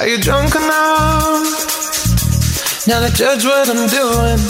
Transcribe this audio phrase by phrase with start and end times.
[0.00, 1.44] Are you drunk enough
[2.88, 4.40] now to judge what I'm doing?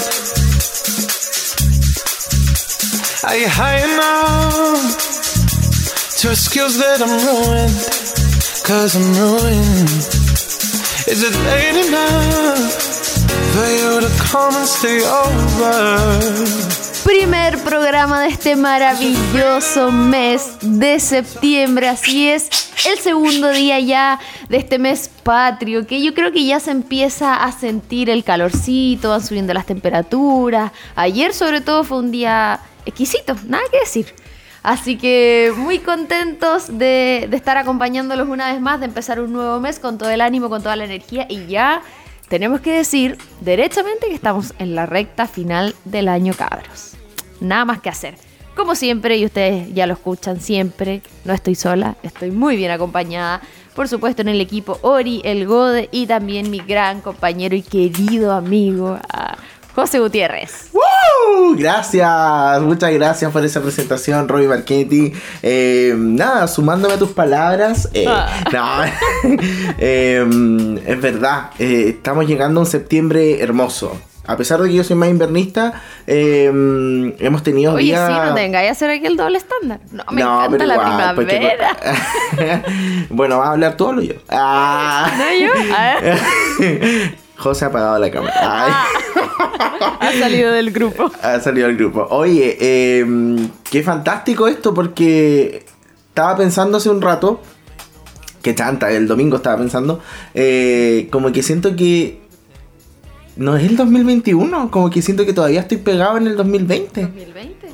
[3.26, 4.94] Are you high enough
[6.18, 7.82] to excuse that I'm ruined?
[8.64, 9.90] Cause I'm ruined.
[11.10, 12.70] Is it late enough
[13.50, 16.70] for you to come and stay over?
[17.10, 21.88] primer programa de este maravilloso mes de septiembre.
[21.88, 22.48] Así es,
[22.86, 27.44] el segundo día ya de este mes patrio, que yo creo que ya se empieza
[27.44, 30.72] a sentir el calorcito, van subiendo las temperaturas.
[30.96, 34.06] Ayer sobre todo fue un día exquisito, nada que decir.
[34.64, 39.60] Así que muy contentos de, de estar acompañándolos una vez más, de empezar un nuevo
[39.60, 41.82] mes con todo el ánimo, con toda la energía y ya
[42.28, 46.94] tenemos que decir derechamente que estamos en la recta final del año, cabros.
[47.40, 48.29] Nada más que hacer.
[48.60, 53.40] Como siempre, y ustedes ya lo escuchan siempre, no estoy sola, estoy muy bien acompañada.
[53.74, 58.32] Por supuesto, en el equipo Ori, el Gode y también mi gran compañero y querido
[58.32, 58.98] amigo,
[59.74, 60.68] José Gutiérrez.
[60.74, 61.56] ¡Woo!
[61.56, 65.14] Gracias, muchas gracias por esa presentación, Robbie Marchetti.
[65.42, 67.88] Eh, nada, sumándome a tus palabras.
[67.94, 68.44] Eh, ah.
[68.52, 69.32] no,
[69.78, 74.96] eh, es verdad, estamos llegando a un septiembre hermoso a pesar de que yo soy
[74.96, 78.08] más invernista, hemos tenido Oye, días...
[78.08, 79.80] sí, no tengáis a hacer aquí el doble estándar.
[79.90, 81.76] No, me encanta la primavera.
[83.10, 84.14] bueno, vas a hablar tú o yo.
[84.28, 85.10] Ah.
[85.16, 85.74] ¿No yo?
[85.74, 87.14] A ver.
[87.40, 88.34] José ha apagado la cámara.
[88.38, 88.86] Ah.
[90.00, 91.10] ha salido del grupo.
[91.22, 92.06] Ha salido del grupo.
[92.10, 93.06] Oye, eh,
[93.70, 95.64] qué fantástico esto porque
[96.08, 97.40] estaba pensando hace un rato,
[98.42, 100.00] que chanta, el domingo estaba pensando,
[100.34, 102.19] eh, como que siento que
[103.40, 107.00] no es el 2021, como que siento que todavía estoy pegado en el 2020.
[107.00, 107.68] 2020.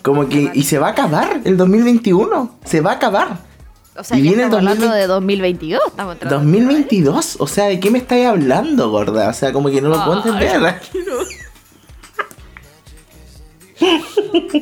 [0.00, 3.40] Como que, y se va a acabar el 2021, se va a acabar.
[3.96, 5.82] O sea, y viene estamos hablando de 2022.
[5.88, 9.28] Estamos 2022, o sea, ¿de qué me estáis hablando, gorda?
[9.28, 10.80] O sea, como que no lo puedo entender.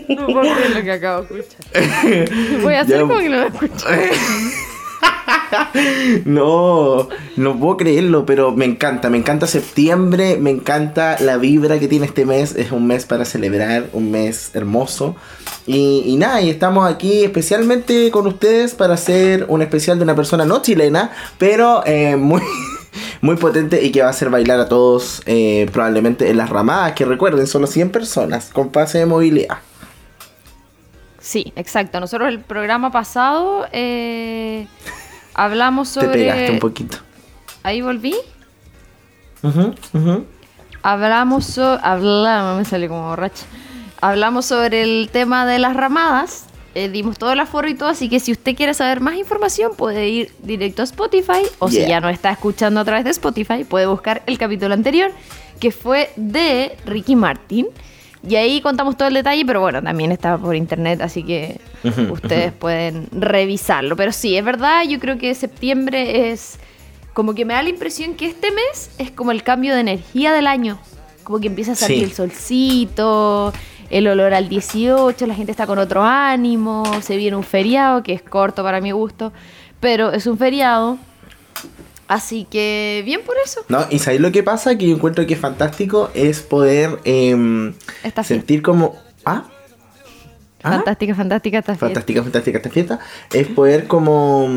[0.09, 2.63] No puedo creer lo que acabo de escuchar.
[2.63, 3.87] Voy a hacer como que no lo escucho.
[6.25, 11.89] no, no puedo creerlo, pero me encanta, me encanta septiembre, me encanta la vibra que
[11.89, 15.17] tiene este mes, es un mes para celebrar, un mes hermoso.
[15.67, 20.45] Y, nada, y estamos aquí especialmente con ustedes para hacer un especial de una persona
[20.45, 22.43] no chilena, pero eh, muy...
[23.21, 26.93] muy potente y que va a hacer bailar a todos eh, probablemente en las ramadas,
[26.93, 29.59] que recuerden, solo 100 personas con pase de movilidad.
[31.27, 31.99] Sí, exacto.
[31.99, 34.69] Nosotros el programa pasado eh,
[35.35, 36.13] hablamos sobre...
[36.13, 36.99] Te pegaste un poquito.
[37.65, 38.15] Ahí volví.
[40.83, 41.81] Hablamos sobre...
[41.83, 43.45] Hablamos, me salió como borracha.
[44.01, 46.47] Hablamos sobre el tema de las ramadas.
[46.77, 49.73] Eh, dimos todo el aforo y todo, así que si usted quiere saber más información
[49.77, 53.65] puede ir directo a Spotify o si ya no está escuchando a través de Spotify
[53.65, 55.11] puede buscar el capítulo anterior
[55.59, 57.69] que fue de Ricky Martin
[58.29, 61.61] y ahí contamos todo el detalle, pero bueno, también está por internet, así que
[62.11, 63.97] ustedes pueden revisarlo.
[63.97, 66.59] Pero sí, es verdad, yo creo que septiembre es
[67.13, 70.33] como que me da la impresión que este mes es como el cambio de energía
[70.33, 70.79] del año.
[71.25, 73.53] Como que empieza a salir el solcito,
[73.91, 78.13] el olor al 18, la gente está con otro ánimo, se viene un feriado que
[78.13, 79.33] es corto para mi gusto,
[79.81, 80.99] pero es un feriado
[82.09, 83.65] Así que bien por eso.
[83.69, 84.79] No, y ¿sabéis lo que pasa?
[84.79, 87.73] Que yo encuentro que es fantástico es poder eh,
[88.23, 88.97] sentir como...
[89.25, 89.45] ¿Ah?
[90.63, 90.73] ¿Ah?
[90.73, 91.87] Fantástica, fantástica esta fiesta.
[91.87, 92.99] Fantástica, fantástica esta fiesta.
[93.33, 94.49] Es poder como,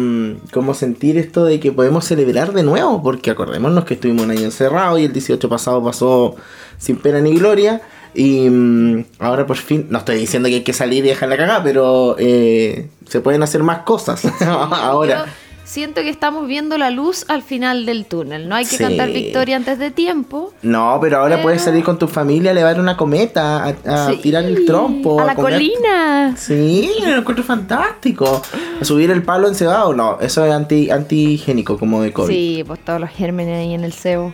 [0.51, 3.01] como sentir esto de que podemos celebrar de nuevo.
[3.03, 6.35] Porque acordémonos que estuvimos un año encerrado y el 18 pasado pasó
[6.77, 7.81] sin pena ni gloria.
[8.15, 11.37] Y mm, ahora por fin, no estoy diciendo que hay que salir y dejar la
[11.37, 15.27] cagada, pero eh, se pueden hacer más cosas ahora
[15.69, 18.49] siento que estamos viendo la luz al final del túnel.
[18.49, 20.51] No hay que cantar victoria antes de tiempo.
[20.63, 24.65] No, pero ahora puedes salir con tu familia a elevar una cometa, a, tirar el
[24.65, 25.21] trompo.
[25.21, 26.35] A, la colina.
[26.35, 28.41] Sí, lo encuentro fantástico.
[28.81, 32.33] A subir el palo encebado, no, eso es anti, antigénico como de COVID.
[32.33, 34.33] Sí, pues todos los gérmenes ahí en el cebo.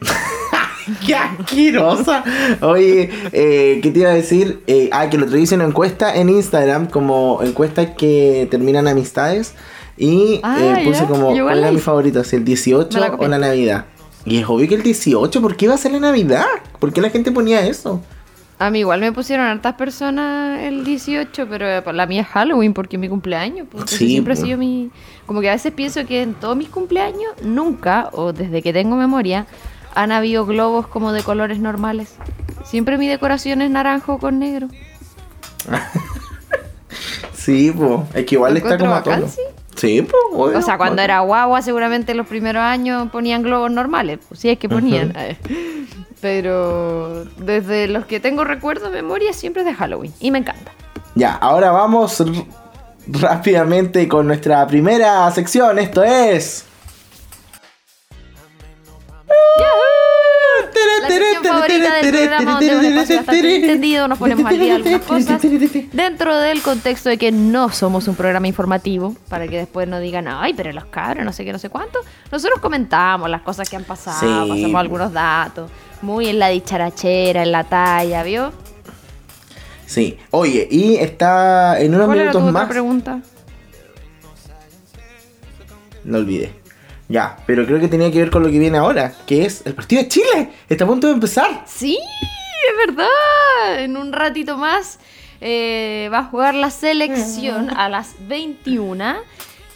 [1.06, 2.24] ¡Qué asquerosa!
[2.60, 4.62] Oye, eh, ¿qué te iba a decir?
[4.66, 9.54] Eh, ah, que lo otro hice una encuesta en Instagram, como encuestas que terminan amistades.
[9.96, 12.22] Y ah, eh, puse como, ¿cuál era mi favorito?
[12.24, 13.86] Si el 18 o la Navidad.
[14.24, 16.44] Y es obvio que el 18, ¿por qué iba a ser la Navidad?
[16.80, 18.02] ¿Por qué la gente ponía eso?
[18.58, 22.96] A mí igual me pusieron hartas personas el 18, pero la mía es Halloween porque
[22.96, 23.68] es mi cumpleaños.
[23.70, 24.90] Pues, sí, siempre ha sido mi...
[25.26, 28.96] Como que a veces pienso que en todos mis cumpleaños, nunca, o desde que tengo
[28.96, 29.46] memoria,
[29.94, 32.16] han habido globos como de colores normales.
[32.64, 34.68] Siempre mi decoración es naranjo con negro.
[37.34, 39.26] sí, pues, es que igual está como a tono.
[39.76, 40.58] Sí, pues, obvio.
[40.58, 44.58] O sea, cuando era guagua, seguramente los primeros años ponían globos normales, pues sí es
[44.58, 45.14] que ponían.
[46.20, 50.12] Pero desde los que tengo recuerdo, memoria, siempre es de Halloween.
[50.18, 50.72] Y me encanta.
[51.14, 52.22] Ya, ahora vamos
[53.06, 55.78] rápidamente con nuestra primera sección.
[55.78, 56.66] Esto es.
[61.02, 64.94] La sección favorita del programa donde un espacio bastante entendido nos ponemos al día de
[64.94, 65.42] algunas cosas
[65.92, 70.28] dentro del contexto de que no somos un programa informativo para que después no digan
[70.28, 71.98] ay pero los cabros no sé qué no sé cuánto
[72.32, 74.50] nosotros comentamos las cosas que han pasado Sí.
[74.50, 75.70] pasamos algunos datos
[76.02, 78.52] muy en la dicharachera en la talla ¿vio?
[79.86, 82.68] Sí, oye, y está en unos ¿cuál era tu minutos otra más.
[82.70, 83.20] pregunta?
[86.04, 86.52] No olvidé.
[87.08, 89.74] Ya, pero creo que tenía que ver con lo que viene ahora, que es el
[89.74, 90.50] partido de Chile.
[90.68, 91.62] Está a punto de empezar.
[91.66, 93.78] Sí, es verdad.
[93.78, 94.98] En un ratito más
[95.40, 99.14] eh, va a jugar la selección a las 21.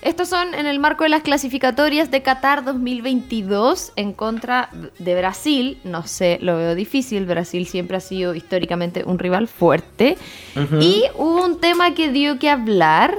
[0.02, 5.78] Estos son en el marco de las clasificatorias de Qatar 2022 en contra de Brasil.
[5.84, 7.26] No sé, lo veo difícil.
[7.26, 10.16] Brasil siempre ha sido históricamente un rival fuerte.
[10.80, 13.18] Y hubo un tema que dio que hablar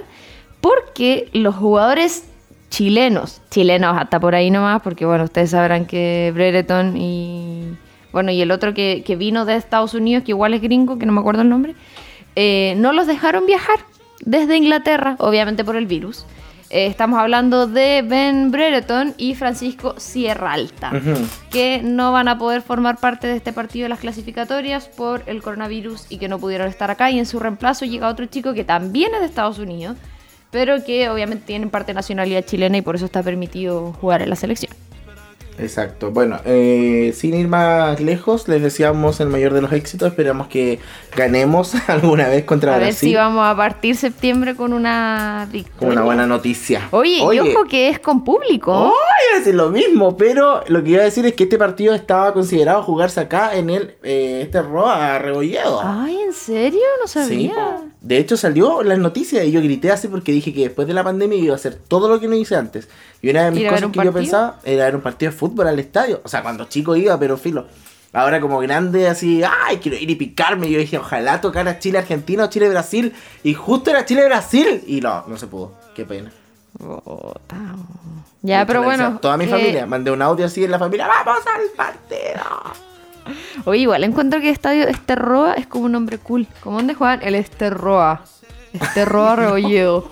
[0.60, 2.26] porque los jugadores
[2.72, 7.76] chilenos, chilenos hasta por ahí nomás, porque bueno, ustedes sabrán que Brereton y
[8.12, 11.06] bueno, y el otro que, que vino de Estados Unidos, que igual es gringo, que
[11.06, 11.76] no me acuerdo el nombre,
[12.36, 13.80] eh, no los dejaron viajar
[14.26, 16.26] desde Inglaterra, obviamente por el virus.
[16.70, 20.92] Eh, estamos hablando de Ben Brereton y Francisco Sierra Alta,
[21.50, 25.42] que no van a poder formar parte de este partido de las clasificatorias por el
[25.42, 27.12] coronavirus y que no pudieron estar acá.
[27.12, 29.98] Y en su reemplazo llega otro chico que también es de Estados Unidos,
[30.52, 34.30] pero que obviamente tiene parte de nacionalidad chilena y por eso está permitido jugar en
[34.30, 34.72] la selección.
[35.62, 36.12] Exacto.
[36.12, 40.10] Bueno, eh, sin ir más lejos, les deseamos el mayor de los éxitos.
[40.10, 40.80] Esperamos que
[41.16, 43.10] ganemos alguna vez contra A ver Brasil.
[43.10, 45.78] si vamos a partir septiembre con una victoria.
[45.80, 46.88] Como una buena noticia.
[46.92, 48.72] Oye, y ojo que es con público.
[48.74, 51.58] Oh, iba a decir lo mismo, pero lo que iba a decir es que este
[51.58, 55.82] partido estaba considerado jugarse acá en el eh, este Roa Rebolledo.
[55.84, 56.82] Ay, ¿en serio?
[57.02, 57.54] No Sí, sabía.
[57.54, 57.86] po.
[58.02, 61.04] de hecho salió las noticias y yo grité así porque dije que después de la
[61.04, 62.88] pandemia iba a hacer todo lo que no hice antes.
[63.22, 64.14] Y una de mis ¿Ir a ver cosas que yo partido?
[64.14, 66.22] pensaba era ver un partido de fútbol al estadio.
[66.24, 67.68] O sea, cuando chico iba, pero filo.
[68.14, 70.70] Ahora como grande así, ay, quiero ir y picarme.
[70.70, 73.14] Yo dije, ojalá tocara Chile-Argentina o Chile-Brasil.
[73.44, 74.84] Y justo era Chile-Brasil.
[74.88, 75.74] Y no, no se pudo.
[75.96, 76.32] Qué pena.
[78.42, 79.20] Ya, pero bueno.
[79.22, 79.86] Toda mi que- familia.
[79.86, 81.08] Mandé un audio así en la familia.
[81.08, 82.42] ¡Vamos al partido!
[83.66, 86.48] Oye, igual encuentro que Estadio Esterroa es como un nombre cool.
[86.64, 87.22] ¿Cómo dónde juegan?
[87.22, 88.24] El Esterroa.
[88.74, 90.10] Esterroa Rebolledo.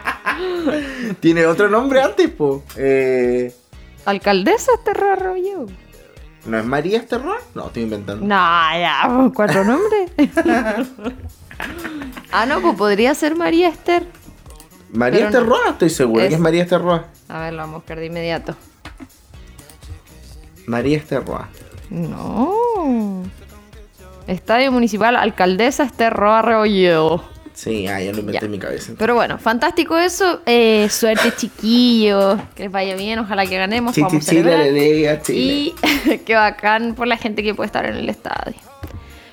[1.20, 2.64] Tiene otro nombre antes, po.
[2.76, 3.54] Eh,
[4.10, 5.66] Alcaldesa Esterroa Rebolledo.
[6.46, 7.36] ¿No es María Esterroa?
[7.54, 8.24] No, estoy inventando.
[8.26, 10.10] No, ya, pues, cuatro nombres.
[12.32, 14.06] ah, no, pues podría ser María Esther.
[14.92, 15.70] María Pero no.
[15.70, 17.04] Estoy seguro Es- que es María Esterroa.
[17.28, 18.56] A ver, lo vamos a buscar de inmediato.
[20.66, 21.48] María Esterroa.
[21.90, 23.22] No.
[24.26, 27.22] Estadio Municipal Alcaldesa Esterroa Rebolledo.
[27.62, 28.46] Sí, ah, ya lo inventé Ya.
[28.46, 28.94] en mi cabeza.
[28.96, 30.40] Pero bueno, fantástico eso.
[30.46, 32.40] Eh, suerte, chiquillos.
[32.54, 33.18] Que les vaya bien.
[33.18, 33.94] Ojalá que ganemos.
[33.94, 35.74] Chichi, Vamos a Chile, alegría, Chile.
[36.08, 38.54] Y qué bacán por la gente que puede estar en el estadio.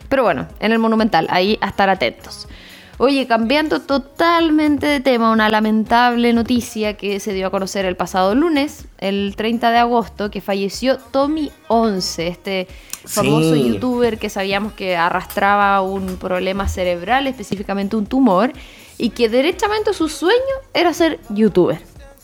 [0.09, 2.49] Pero bueno, en el Monumental, ahí a estar atentos.
[2.97, 8.33] Oye, cambiando totalmente de tema, una lamentable noticia que se dio a conocer el pasado
[8.35, 12.67] lunes, el 30 de agosto, que falleció Tommy 11, este
[13.07, 13.73] famoso Sí.
[13.73, 18.51] youtuber que sabíamos que arrastraba un problema cerebral, específicamente un tumor,
[18.97, 20.35] y que derechamente su sueño
[20.73, 21.79] era ser youtuber.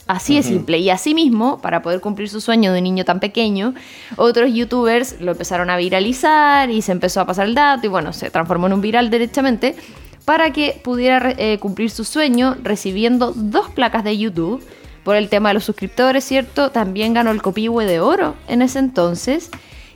[0.05, 0.79] Así de simple.
[0.79, 3.73] Y así mismo, para poder cumplir su sueño de un niño tan pequeño,
[4.17, 8.11] otros youtubers lo empezaron a viralizar y se empezó a pasar el dato y bueno,
[8.11, 9.77] se transformó en un viral derechamente
[10.25, 14.61] para que pudiera eh, cumplir su sueño recibiendo dos placas de YouTube
[15.05, 16.69] por el tema de los suscriptores, ¿cierto?
[16.71, 19.51] También ganó el Copihue de Oro en ese entonces.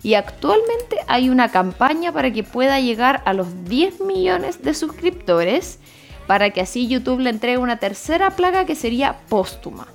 [0.07, 5.79] Y actualmente hay una campaña para que pueda llegar a los 10 millones de suscriptores
[6.27, 9.89] para que así YouTube le entregue una tercera placa que sería póstuma.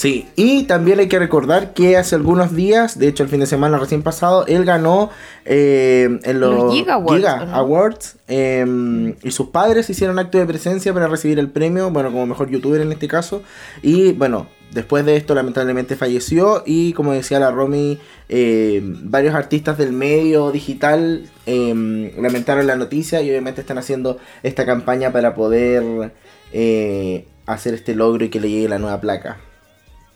[0.00, 3.44] Sí, y también hay que recordar que hace algunos días, de hecho el fin de
[3.44, 5.10] semana recién pasado, él ganó
[5.44, 7.26] eh, en los, Los Giga Awards.
[7.52, 12.24] Awards, eh, y sus padres hicieron acto de presencia para recibir el premio, bueno, como
[12.24, 13.42] mejor youtuber en este caso,
[13.82, 17.98] y bueno, después de esto lamentablemente falleció y como decía la Romy,
[18.30, 24.64] eh, varios artistas del medio digital eh, lamentaron la noticia y obviamente están haciendo esta
[24.64, 26.14] campaña para poder
[26.54, 29.36] eh, hacer este logro y que le llegue la nueva placa.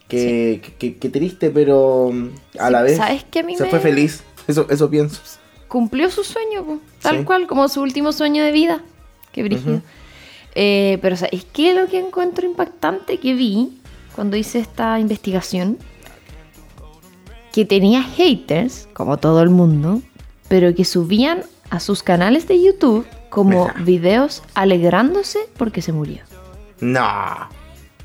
[0.09, 3.65] Qué, qué- qué triste, pero mm, a Sí, la vez ¿sabes qué a mí se
[3.65, 4.23] me- fue feliz.
[4.47, 5.21] Eso, eso pienso.
[5.69, 7.25] Cumplió su sueño, po, tal Sí.
[7.25, 8.83] cual, como su último sueño de vida.
[9.33, 9.77] Qué brígido.
[9.77, 9.83] Ujú.
[10.55, 13.81] Eh, pero ¿sabes qué es lo que encuentro impactante que vi
[14.15, 15.79] cuando hice esta investigación?
[17.53, 20.03] Que tenía haters, como todo el mundo,
[20.49, 23.75] pero que subían a sus canales de YouTube como Mira.
[23.85, 26.23] videos alegrándose porque se murió.
[26.81, 27.49] No.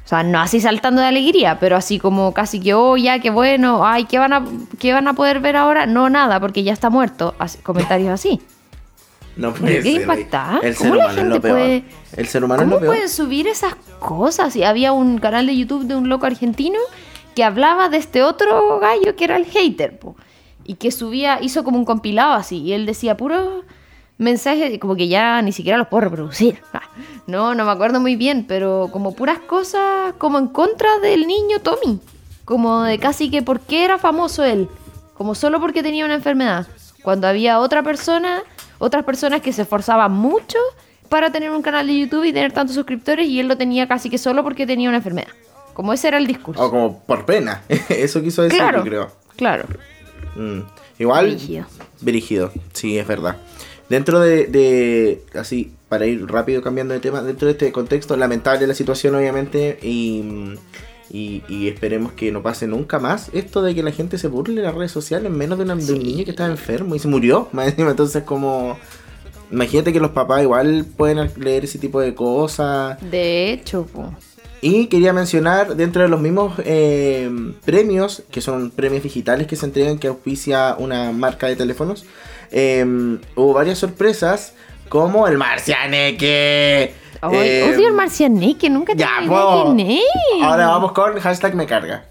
[0.10, 3.30] O sea, no así saltando de alegría, pero así como casi que, oh, ya, qué
[3.30, 4.44] bueno, ay, ¿qué van a,
[4.80, 5.86] qué van a poder ver ahora?
[5.86, 7.36] No, nada, porque ya está muerto.
[7.38, 8.42] Así- comentarios así.
[9.38, 10.02] No puede ¿Qué ser.
[10.02, 10.60] impacta?
[10.64, 11.58] El ¿Cómo ser humano es lo peor.
[11.60, 11.84] puede-
[12.18, 12.94] El ser humano es ¿Cómo lo peor.
[12.96, 14.56] pueden subir esas cosas?
[14.56, 16.80] Y había un canal de YouTube de un loco argentino
[17.36, 20.16] que hablaba de este otro gallo que era el hater, po,
[20.66, 23.62] y que subía, hizo como un compilado así, y él decía puro
[24.20, 26.62] mensajes, como que ya ni siquiera los puedo reproducir.
[27.28, 31.60] No, no me acuerdo muy bien, pero como puras cosas como en contra del niño
[31.60, 32.00] Tommy.
[32.44, 34.68] Como de casi que por qué era famoso él.
[35.14, 36.66] Como solo porque tenía una enfermedad.
[37.04, 38.42] Cuando había otra persona,
[38.80, 40.58] otras personas que se esforzaban mucho
[41.08, 44.10] para tener un canal de YouTube y tener tantos suscriptores y él lo tenía casi
[44.10, 45.30] que solo porque tenía una enfermedad.
[45.76, 46.64] Como ese era el discurso.
[46.64, 47.62] O como por pena.
[47.90, 49.12] Eso quiso decir, claro, yo creo.
[49.36, 49.66] claro.
[50.36, 50.62] Mm.
[50.98, 51.28] Igual.
[51.28, 51.66] Brígido.
[52.02, 53.38] Brígido, sí, es verdad.
[53.90, 58.68] Dentro de, de- Así, para ir rápido cambiando de tema, dentro de este contexto, lamentable
[58.68, 60.56] la situación, obviamente, y.
[61.12, 64.58] Y, y esperemos que no pase nunca más esto de que la gente se burle
[64.58, 67.00] en las redes sociales en menos de, una- de un niño que estaba enfermo y
[67.00, 67.50] se murió.
[67.54, 68.78] Más encima, entonces, como.
[69.52, 73.00] Imagínate que los papás igual pueden leer ese tipo de cosas.
[73.10, 74.14] De hecho, po.
[74.62, 77.28] Y quería mencionar, dentro de los mismos eh,
[77.66, 82.06] premios, que son premios digitales que se entregan, que auspicia una marca de teléfonos,
[82.52, 82.86] eh,
[83.36, 84.54] hubo varias sorpresas,
[84.90, 86.94] como el Marcianeque.
[87.22, 89.76] Ay, eh, odio al Marcianeque, nunca ya, tengo idea po.
[89.76, 90.44] quién es.
[90.44, 92.06] Ahora vamos con hashtag me carga.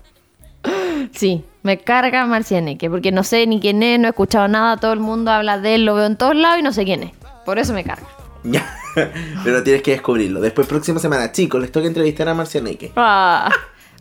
[1.12, 4.92] Sí, me carga Marcianeque, porque no sé ni quién es, no he escuchado nada, todo
[4.92, 7.12] el mundo habla de él, lo veo en todos lados y no sé quién es.
[7.44, 8.06] Por eso me carga.
[8.44, 8.78] Ya,
[9.44, 10.40] pero tienes que descubrirlo.
[10.40, 12.92] Después, próxima semana, chicos, les toca entrevistar a Marcianeque.
[12.96, 13.50] Ah,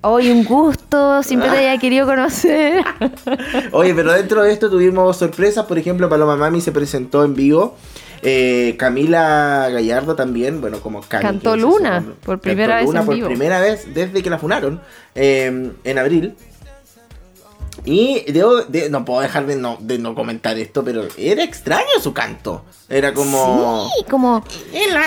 [0.08, 2.84] hoy un gusto, siempre te había querido conocer.
[3.72, 5.66] Oye, pero dentro de esto tuvimos sorpresas.
[5.66, 7.76] Por ejemplo, Paloma Mami se presentó en vivo.
[8.24, 13.06] Eh, Camila Gallardo también, bueno, como Cami, Cantó es Luna, por primera vez Luna en
[13.06, 13.28] por vivo.
[13.28, 14.82] primera vez desde que la funaron
[15.14, 16.36] eh, en abril.
[17.86, 21.86] Y debo, de- no puedo dejar de no, de no comentar esto, pero era extraño
[22.02, 22.66] su canto.
[22.90, 23.88] Era como...
[23.96, 24.44] Sí, como...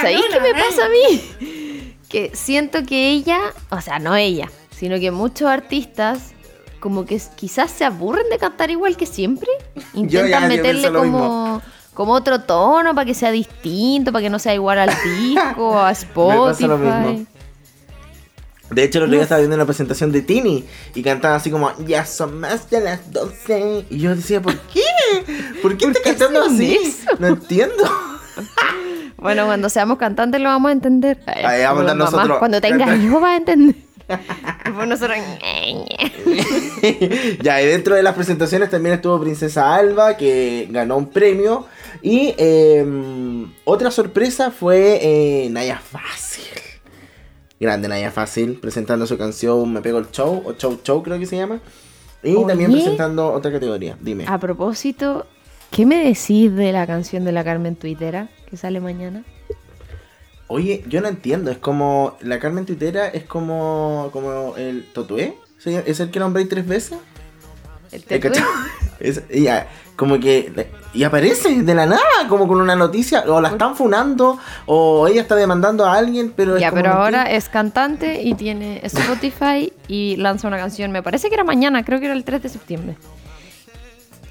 [0.01, 1.97] ¿Sabéis qué me pasa a mí?
[2.09, 3.39] Que siento que ella,
[3.71, 4.49] o sea, no ella,
[4.81, 6.33] sino que muchos artistas
[6.81, 9.51] como que quizás se aburren de cantar igual que siempre.
[9.93, 11.61] Intentan meterle como,
[11.93, 15.93] como otro tono para que sea distinto, para que no sea igual al disco, a
[16.15, 17.11] pasa lo mismo.
[17.11, 17.27] Spotify.
[18.71, 21.73] De hecho, el otro día estaba viendo una presentación de Tini y cantaba así como,
[21.85, 23.87] ya son más de las 12.
[23.91, 24.81] Y yo decía, ¿por qué?
[25.61, 26.79] ¿Por qué está cantando hacen así?
[26.83, 27.11] eso?
[27.19, 27.85] No entiendo.
[29.19, 31.19] Bueno, cuando seamos cantantes lo vamos a entender.
[31.27, 32.23] Ahí vamos a nosotros.
[32.23, 33.90] mamás, Cuando tengas hijos vas a entender.
[34.87, 35.19] Nosotros...
[37.43, 41.67] ya, y dentro de las presentaciones también estuvo Princesa Alba, que ganó un premio.
[42.03, 42.85] Y eh,
[43.65, 46.45] otra sorpresa fue eh, Naya Fácil.
[47.59, 51.27] Grande Naya Fácil, presentando su canción Me Pego el Show, o Show Show creo que
[51.27, 51.61] se llama.
[52.23, 52.47] Y Oye.
[52.47, 53.97] también presentando otra categoría.
[54.01, 54.25] Dime.
[54.27, 55.27] A propósito,
[55.71, 59.25] ¿qué me decís de la canción de la Carmen Tuitera que sale mañana?
[60.53, 62.17] Oye, yo no entiendo, es como.
[62.23, 64.11] La Carmen Tuitera es como.
[64.13, 65.37] como el Totué.
[65.65, 66.99] ¿Es el que nombré tres veces?
[67.93, 68.31] El ¿Te tetué.
[68.43, 68.47] cachai?
[69.01, 70.69] Es- ella, como que.
[70.93, 73.23] Y aparece de la nada, como con una noticia.
[73.29, 76.95] O la están funando, o ella está demandando a alguien, pero es Ya, como pero
[76.95, 80.91] ahora es cantante y tiene Spotify y lanza una canción.
[80.91, 82.97] Me parece que era mañana, creo que era el 3 de septiembre.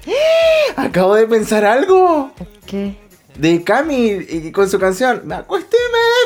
[0.76, 2.30] Acabo de pensar algo.
[2.66, 2.96] ¿Qué?
[3.36, 5.22] De Cami con su canción.
[5.24, 5.42] Me me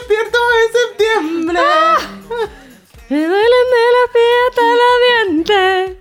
[0.08, 1.58] despierto en septiembre.
[1.60, 1.98] ¡Ah!
[3.08, 4.90] Me duelen de la piel hasta la
[5.26, 5.98] diente.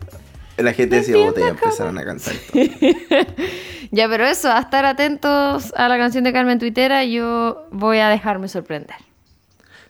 [0.58, 2.34] La gente decía, "Oh, botella, empezaron a cantar.
[3.92, 8.10] Ya, pero eso, a estar atentos a la canción de Carmen Tuitera, yo voy a
[8.10, 8.96] dejarme sorprender.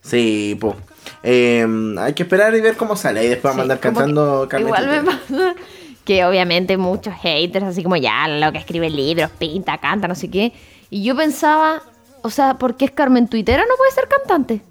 [0.02, 0.76] Sí, pues.
[1.24, 3.24] hay que esperar y ver cómo sale.
[3.24, 5.56] Y después vamos a Sí, andar como cantando Carmen Igual me pasa
[6.04, 10.30] que obviamente muchos haters, así como ya, lo que escribe libros, pinta, canta, no sé
[10.30, 10.52] qué.
[10.90, 11.82] Y yo pensaba,
[12.24, 14.62] o sea, porque es Carmen Tuitera, no puede ser cantante.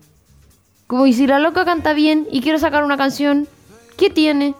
[0.89, 3.47] Como, y si la loca canta bien y quiero sacar una canción,
[3.97, 4.55] ¿qué tiene?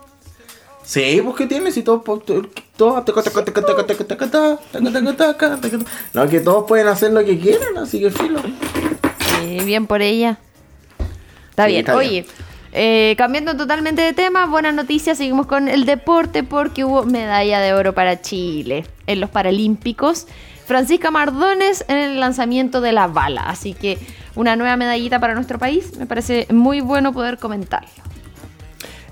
[0.83, 1.71] Sí, pues ¿qué tiene?
[1.71, 2.03] Si todos...
[2.75, 3.03] Todos...
[6.13, 8.41] No, que todos pueden hacer lo que quieran, así que filo.
[9.39, 10.39] Sí, bien por ella.
[11.51, 11.87] Está bien.
[11.91, 12.25] Oye,
[13.15, 17.93] cambiando totalmente de tema, buenas noticias, seguimos con el deporte porque hubo medalla de oro
[17.93, 20.27] para Chile en los Paralímpicos.
[20.65, 23.41] Francisca Mardones en el lanzamiento de la bala.
[23.41, 23.97] Así que
[24.35, 25.97] una nueva medallita para nuestro país.
[25.97, 27.89] Me parece muy bueno poder comentarlo.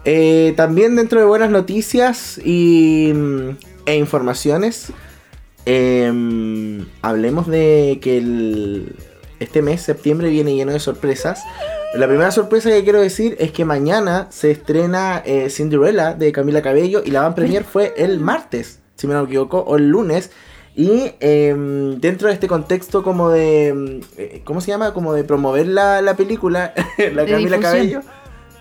[0.05, 3.49] Eh, también dentro de buenas noticias y, mm,
[3.85, 4.91] e informaciones,
[5.65, 8.95] em, hablemos de que el-
[9.39, 11.43] este mes, septiembre, viene lleno de sorpresas.
[11.93, 16.61] La primera sorpresa que quiero decir es que mañana se estrena eh, Cinderella de Camila
[16.61, 20.31] Cabello y la van premier fue el martes, si me no equivoco, o el lunes.
[20.75, 23.73] Y em, dentro de este contexto como de...
[23.73, 24.93] mm, eh, ¿Cómo se llama?
[24.93, 26.73] Como de promover la, la película,
[27.13, 27.59] la Camila.
[27.59, 28.01] Cabello.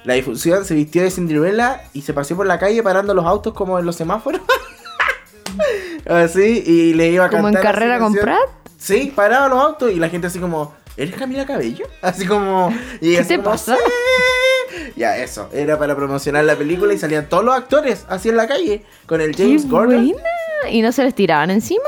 [0.04, 3.52] La difusión se vistió de Cinderella y se paseó por la calle parando los autos
[3.54, 4.40] como en los semáforos.
[6.06, 8.14] así, y le iba a Como en cantar carrera con.
[8.14, 8.38] Pratt.
[8.78, 11.84] Sí, paraba los autos y la gente así como, ¿eres Camila Cabello?
[12.02, 12.74] Así como...
[13.02, 13.76] Y ¿Qué te como, pasa?
[13.76, 14.92] "Sí".
[14.96, 15.50] Ya, eso.
[15.52, 19.20] Era para promocionar la película y salían todos los actores así en la calle con
[19.20, 20.06] el James ¡Qué Gordon.
[20.06, 20.22] buena!
[20.70, 21.84] ¿Y no se les tiraban encima?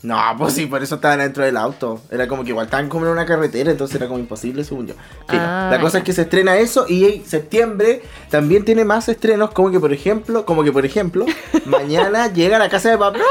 [0.00, 2.00] No, pues sí, por eso estaban dentro del auto.
[2.10, 4.94] Era como que igual estaban como en una carretera, entonces era como imposible, según yo.
[5.26, 9.50] Ah, la cosa es que se estrena eso y en septiembre también tiene más estrenos,
[9.50, 11.26] como que por ejemplo, como que por ejemplo,
[11.66, 13.22] mañana llega la casa de papel.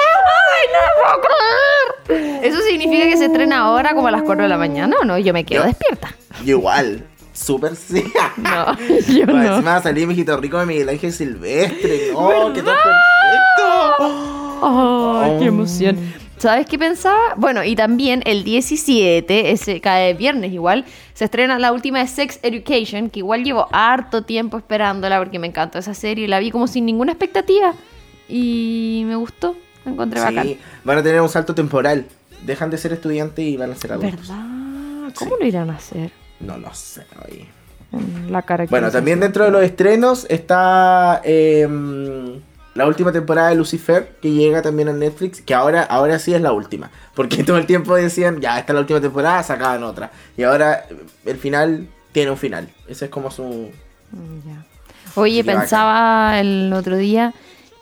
[2.42, 5.18] ¿Eso significa que se estrena ahora como a las 4 de la mañana o no?
[5.18, 6.16] Yo me quedo Yo- despierta.
[6.46, 8.04] Igual, súper sí.
[8.38, 8.78] No,
[9.08, 9.56] yo Bueno, no.
[9.56, 12.12] Encima va a salir rico de Miguel Ángel Silvestre.
[12.14, 14.37] ¡Oh, qué tal perfecto!
[14.62, 15.48] ¡Ay, qué Oh.
[15.48, 15.98] emoción!
[16.38, 17.34] ¿Sabes qué pensaba?
[17.36, 20.86] Bueno, y también el 17, ese cae viernes igual,
[21.16, 25.48] se estrena la última de Sex Education, que igual llevo harto tiempo esperándola porque me
[25.48, 27.74] encantó esa serie, la vi como sin ninguna expectativa
[28.30, 30.44] y me gustó, la encontré bacán.
[30.46, 32.06] Sí, van a tener un salto temporal.
[32.46, 34.28] Dejan de ser estudiantes y van a ser adultos.
[34.28, 34.46] ¿Verdad?
[35.16, 36.12] ¿Cómo lo irán a hacer?
[36.40, 37.02] No, no sé.
[37.28, 37.48] oye.
[38.30, 42.42] La cara Bueno, también dentro de los estrenos está em,
[42.78, 46.42] la última temporada de Lucifer, que llega también a Netflix, que ahora, ahora sí es
[46.42, 46.92] la última.
[47.16, 50.12] Porque todo el tiempo decían, ya, esta es la última temporada, sacaban otra.
[50.38, 52.70] Y ahora eh, el final tiene un final.
[52.88, 53.72] Ese es como su...
[54.12, 54.66] Mm, ya.
[55.16, 57.34] Oye, pensaba el otro día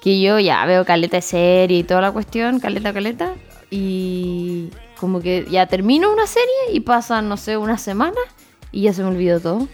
[0.02, 3.34] que yo ya veo caleta de serie y toda la cuestión, caleta, caleta,
[3.70, 8.22] y como que ya termino una serie y pasan, no sé, una semana
[8.72, 9.68] y ya se me olvidó todo.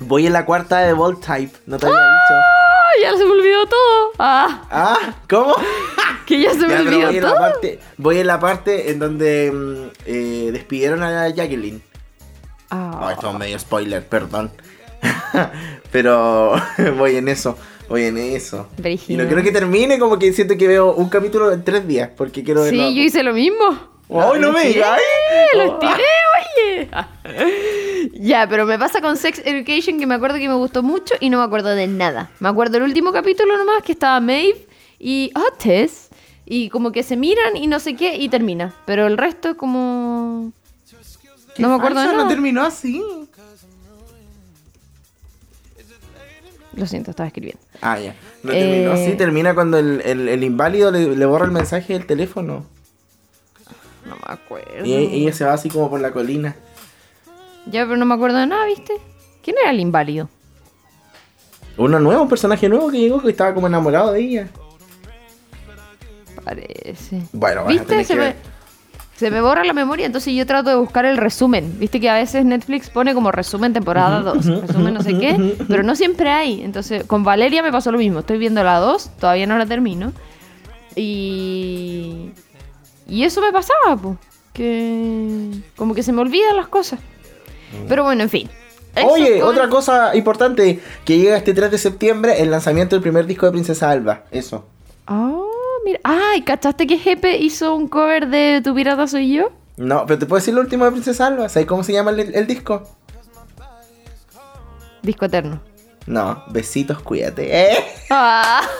[0.00, 2.53] Voy en la cuarta de Bold Type, no te había dicho.
[2.96, 3.00] ¡Ah!
[3.02, 4.10] Ya se me olvidó todo.
[4.18, 4.62] ¡Ah!
[4.70, 5.54] Ah, ¿cómo?
[6.26, 7.38] Que ya se me Ya, olvidó voy, en la todo.
[7.38, 11.82] parte, voy en la parte en donde mm, eh, despidieron a Jacqueline.
[12.70, 13.00] Ah.
[13.02, 14.50] Oh, esto es medio spoiler, perdón.
[15.92, 16.54] Pero
[16.96, 18.68] voy en eso, voy en eso.
[19.08, 22.10] Y no quiero que termine, como que siento que veo un capítulo en tres días,
[22.16, 22.88] porque quiero verlo.
[22.88, 23.93] Sí, yo hice lo mismo.
[24.10, 25.00] ¡Ay, no Lo me digas!
[25.54, 26.04] Lo estiré,
[26.38, 26.88] oye.
[28.20, 31.30] Ya, pero me pasa con Sex Education que me acuerdo que me gustó mucho y
[31.30, 32.30] no me acuerdo de nada.
[32.38, 34.66] Me acuerdo el último capítulo nomás que estaba Maeve
[34.98, 36.08] y Otis
[36.46, 38.74] y como que se miran y no sé qué y termina.
[38.86, 40.52] Pero el resto es como...
[41.58, 42.18] No me acuerdo de nada.
[42.24, 43.02] no terminó así.
[46.74, 47.60] Lo siento, estaba escribiendo.
[47.80, 48.14] Ah, ya.
[48.42, 49.02] No terminó Eh.
[49.04, 52.66] así, termina cuando el, el- el inválido le, le borra el mensaje del teléfono.
[54.06, 54.84] No me acuerdo.
[54.84, 56.54] Y e- ella se va así como por la colina.
[57.66, 58.92] Ya, pero no me acuerdo de nada, ¿viste?
[59.42, 60.28] ¿Quién era el inválido?
[61.76, 64.48] Uno nuevo, un personaje nuevo que llegó que estaba como enamorado de ella.
[66.44, 67.22] Parece.
[67.32, 67.86] Bueno, vas a ¿Viste?
[67.86, 68.36] tener Se que me, ver.
[69.16, 71.78] se me borra la memoria, entonces yo trato de buscar el resumen.
[71.78, 75.82] Viste que a veces Netflix pone como resumen temporada 2, resumen no sé qué, pero
[75.82, 76.62] no siempre hay.
[76.62, 78.20] Entonces, con Valeria me pasó lo mismo.
[78.20, 80.12] Estoy viendo la 2, todavía no la termino.
[80.96, 82.30] Y.
[83.14, 84.16] Y eso me pasaba, pues.
[84.52, 85.50] Que.
[85.76, 86.98] Como que se me olvidan las cosas.
[87.88, 88.50] Pero bueno, en fin.
[89.04, 93.26] Oye, con- otra cosa importante, que llega este 3 de septiembre, el lanzamiento del primer
[93.26, 94.24] disco de Princesa Alba.
[94.30, 94.64] Eso.
[95.06, 95.32] Ah,
[95.84, 95.98] mira.
[96.04, 99.50] Ay, ¿cachaste que Jepe hizo un cover de Tu pirata soy yo?
[99.76, 101.48] No, pero te puedo decir lo último de Princesa Alba.
[101.48, 102.82] ¿Sabes cómo se llama el, el disco?
[105.02, 105.60] Disco eterno.
[106.06, 107.72] No, besitos, cuídate.
[107.72, 107.76] ¿Eh?
[108.10, 108.60] Ah.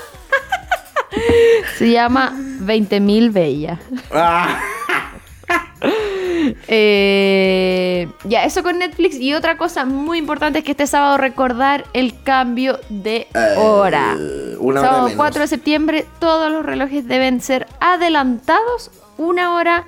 [1.78, 3.80] Se llama 20.000 Bella.
[4.12, 4.60] Ah.
[6.68, 9.16] Eh, ya, eso con Netflix.
[9.16, 14.16] Y otra cosa muy importante es que este sábado recordar el cambio de hora.
[14.18, 15.16] Eh, una hora sábado menos.
[15.16, 19.84] 4 de septiembre, todos los relojes deben ser adelantados una hora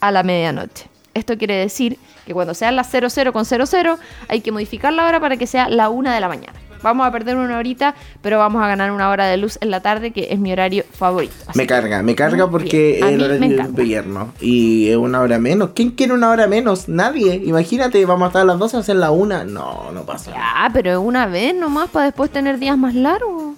[0.00, 0.88] a la medianoche.
[1.14, 5.20] Esto quiere decir que cuando sean las 00 con 00 hay que modificar la hora
[5.20, 6.61] para que sea la 1 de la mañana.
[6.82, 9.80] Vamos a perder una horita, pero vamos a ganar una hora de luz en la
[9.80, 11.34] tarde, que es mi horario favorito.
[11.46, 14.32] Así Me carga, me carga porque es el horario invierno.
[14.40, 15.70] Y es una hora menos.
[15.74, 16.88] ¿Quién quiere una hora menos?
[16.88, 17.36] Nadie.
[17.44, 19.44] Imagínate, vamos a estar a las 12 a hacer la una.
[19.44, 20.32] No, no pasa.
[20.32, 23.54] Ya, pero una vez nomás para después tener días más largos.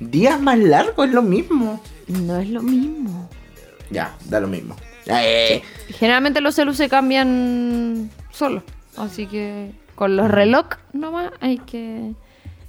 [0.00, 1.80] Días más largos es lo mismo.
[2.08, 3.28] No es lo mismo.
[3.90, 4.76] Ya, da lo mismo.
[5.06, 8.62] Eh, Generalmente los celus se cambian solo.
[8.96, 12.12] Así que con los reloj nomás hay que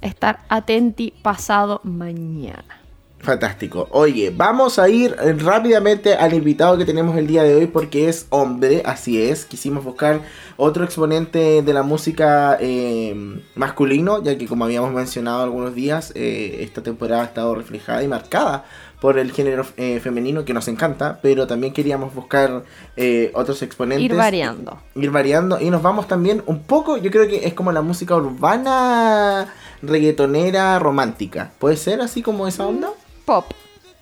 [0.00, 2.84] estar atenti pasado mañana.
[3.24, 3.88] Fantástico.
[3.90, 8.26] Oye, vamos a ir rápidamente al invitado que tenemos el día de hoy porque es
[8.28, 9.46] hombre, así es.
[9.46, 10.20] Quisimos buscar
[10.58, 16.58] otro exponente de la música eh, masculino, ya que como habíamos mencionado algunos días, eh,
[16.60, 18.66] esta temporada ha estado reflejada y marcada
[19.00, 22.64] por el género eh, femenino que nos encanta, pero también queríamos buscar
[22.96, 24.04] eh, otros exponentes.
[24.04, 24.78] Ir variando.
[24.94, 28.16] Ir variando y nos vamos también un poco, yo creo que es como la música
[28.16, 29.52] urbana,
[29.82, 31.52] reggaetonera, romántica.
[31.58, 32.90] ¿Puede ser así como esa onda?
[33.24, 33.52] Pop.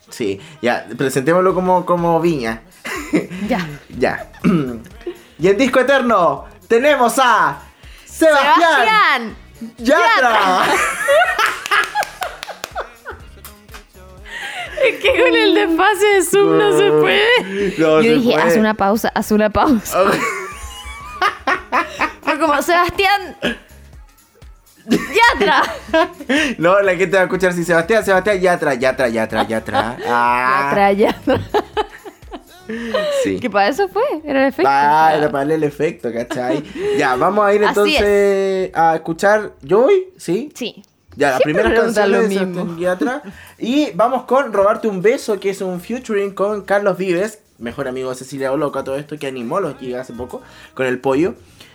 [0.09, 2.63] Sí, ya, presentémoslo como, como Viña.
[3.49, 3.69] Ya.
[3.99, 4.31] ya.
[5.39, 7.61] y en Disco Eterno tenemos a
[8.07, 9.37] Sebastián, Sebastián.
[9.79, 10.65] Yatra.
[14.85, 17.75] Es que con el desfase de Zoom no se puede.
[17.79, 18.43] No Yo se dije, puede.
[18.43, 19.99] haz una pausa, haz una pausa.
[22.23, 23.37] Fue como, Sebastián.
[24.89, 25.63] Yatra.
[26.59, 29.97] No, la gente va a escuchar así, Sebastián, Sebastián, Yatra, Yatra, Yatra, Yatra.
[30.07, 31.41] Ah, Yatra, Yatra.
[33.23, 33.39] sí.
[33.39, 34.71] Que para eso fue, era el efecto.
[34.73, 36.63] Ah, era para el efecto, ¿cachai?
[36.97, 40.51] Ya, vamos a ir entonces a escuchar Joy, ¿sí?
[40.55, 40.83] Sí.
[41.17, 42.77] Ya, la Siempre primera canción lo de mismo.
[43.59, 48.11] Y vamos con Robarte un beso, que es un featuring con Carlos Vives, mejor amigo
[48.11, 50.43] de Cecilia Oloca, todo esto que animó los gigas hace poco,
[50.75, 51.35] con el pollo.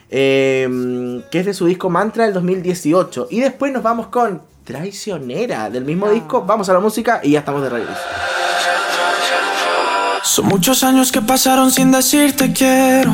[0.10, 3.28] eh, que es de su disco Mantra del 2018.
[3.30, 6.42] Y después nos vamos con Traicionera, del mismo disco.
[6.44, 8.02] Vamos a la música y ya estamos de regreso.
[10.24, 13.14] Son muchos años que pasaron sin decirte quiero.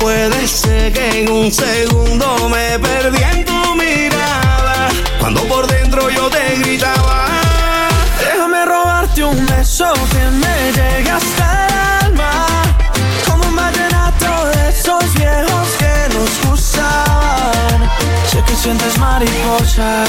[0.00, 4.88] Puede ser que en un segundo me perdí en tu mirada.
[5.18, 7.26] Cuando por dentro yo te gritaba.
[8.18, 12.46] Déjame robarte un beso que me llegue hasta alma.
[13.26, 17.90] Como un vallenato de esos viejos que nos gustaban.
[18.30, 20.08] Sé que sientes mariposas,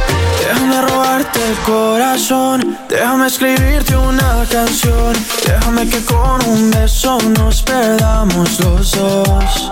[0.53, 5.13] Déjame robarte el corazón, déjame escribirte una canción,
[5.45, 9.69] déjame que con un beso nos perdamos los dos.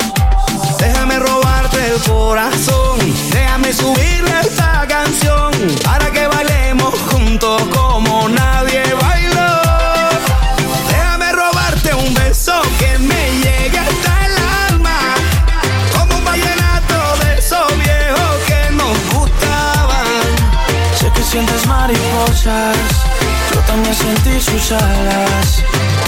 [0.80, 2.98] Déjame robarte el corazón,
[3.30, 5.52] déjame subirle esta canción
[5.84, 9.09] para que bailemos juntos como nadie bailó.
[23.54, 25.64] Yo también sentí sus alas.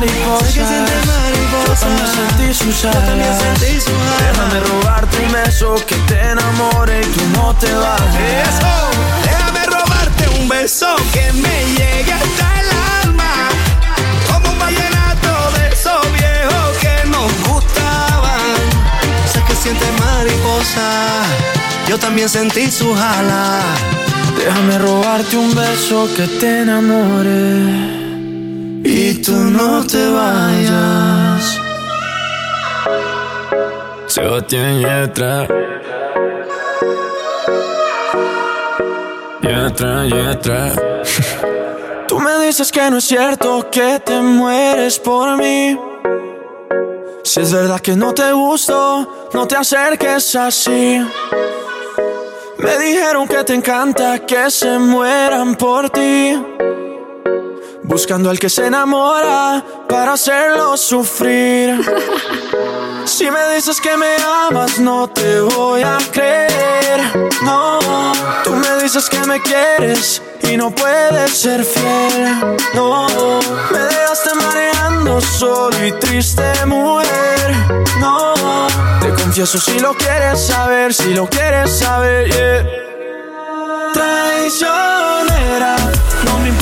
[0.00, 0.48] mariposas.
[0.48, 1.80] Sé que sientes mariposas.
[1.80, 3.42] Yo también sentí sus Yo también alas.
[3.42, 4.32] sentí sus alas.
[4.32, 8.48] Déjame robarte un beso que te enamore y tú no te vayas.
[8.48, 8.72] Eso,
[9.24, 12.68] déjame robarte un beso que me llegue hasta el
[13.04, 13.32] alma.
[14.32, 18.40] Como un vallenato de esos viejos que nos gustaban.
[19.32, 21.22] Sé que sientes mariposa,
[21.88, 23.64] yo también sentí sus alas.
[24.36, 27.99] Déjame robarte un beso que te enamore
[28.84, 31.60] y tú no te vayas.
[34.06, 35.46] Sebastián Yatra.
[39.42, 40.72] Yatra, Yatra.
[42.08, 45.78] Tú me dices que no es cierto que te mueres por mí.
[47.22, 51.00] Si es verdad que no te gusto, no te acerques así.
[52.58, 56.36] Me dijeron que te encanta que se mueran por ti.
[57.90, 61.80] Buscando al que se enamora para hacerlo sufrir.
[63.04, 64.14] Si me dices que me
[64.46, 67.00] amas, no te voy a creer.
[67.42, 67.78] No,
[68.44, 72.56] tú me dices que me quieres y no puedes ser fiel.
[72.74, 73.06] No,
[73.72, 77.54] me dejaste mareando solo y triste, mujer.
[77.98, 78.34] No,
[79.00, 82.66] te confieso si lo quieres saber, si lo quieres saber, yeah.
[83.92, 85.76] Traicionera,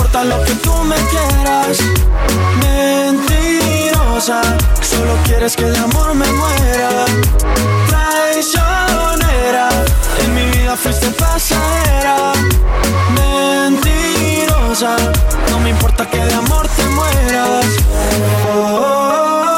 [0.09, 1.79] importa lo que tú me quieras.
[2.63, 4.41] Mentirosa,
[4.81, 7.05] solo quieres que de amor me muera.
[7.89, 9.69] Traicionera,
[10.25, 12.33] en mi vida fuiste pasajera.
[13.21, 14.97] Mentirosa,
[15.51, 17.67] no me importa que de amor te mueras.
[18.55, 19.19] Oh, oh.
[19.51, 19.58] Oh,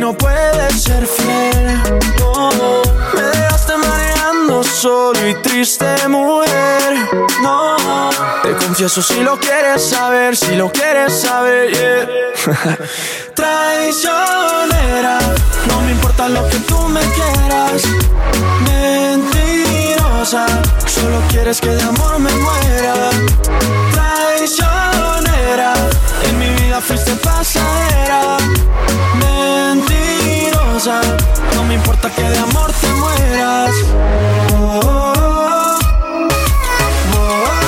[0.00, 1.82] no puedes ser fiel.
[2.18, 2.50] No,
[3.14, 6.94] me dejaste mareando solo y triste, mujer.
[7.42, 7.76] No,
[8.42, 12.78] te confieso si lo quieres saber, si lo quieres saber, yeah.
[13.34, 15.18] Traicionera,
[15.68, 17.82] no me importa lo que tú me quieras.
[20.28, 23.08] Solo quieres que de amor me muera.
[23.92, 25.72] Traicionera,
[26.28, 28.36] en mi vida fuiste pasajera.
[29.22, 31.00] Mentirosa,
[31.54, 33.74] no me importa que de amor te mueras.
[34.52, 35.78] Oh, oh,
[37.14, 37.67] oh.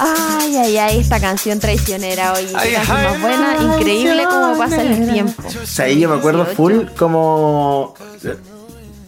[0.00, 4.82] Ay, ay, ay, esta canción traicionera, oye, ay, ay, más ay, buena, increíble cómo pasa
[4.82, 5.42] el tiempo.
[5.46, 6.56] O sea, ahí yo me acuerdo 18.
[6.56, 8.36] full como eh,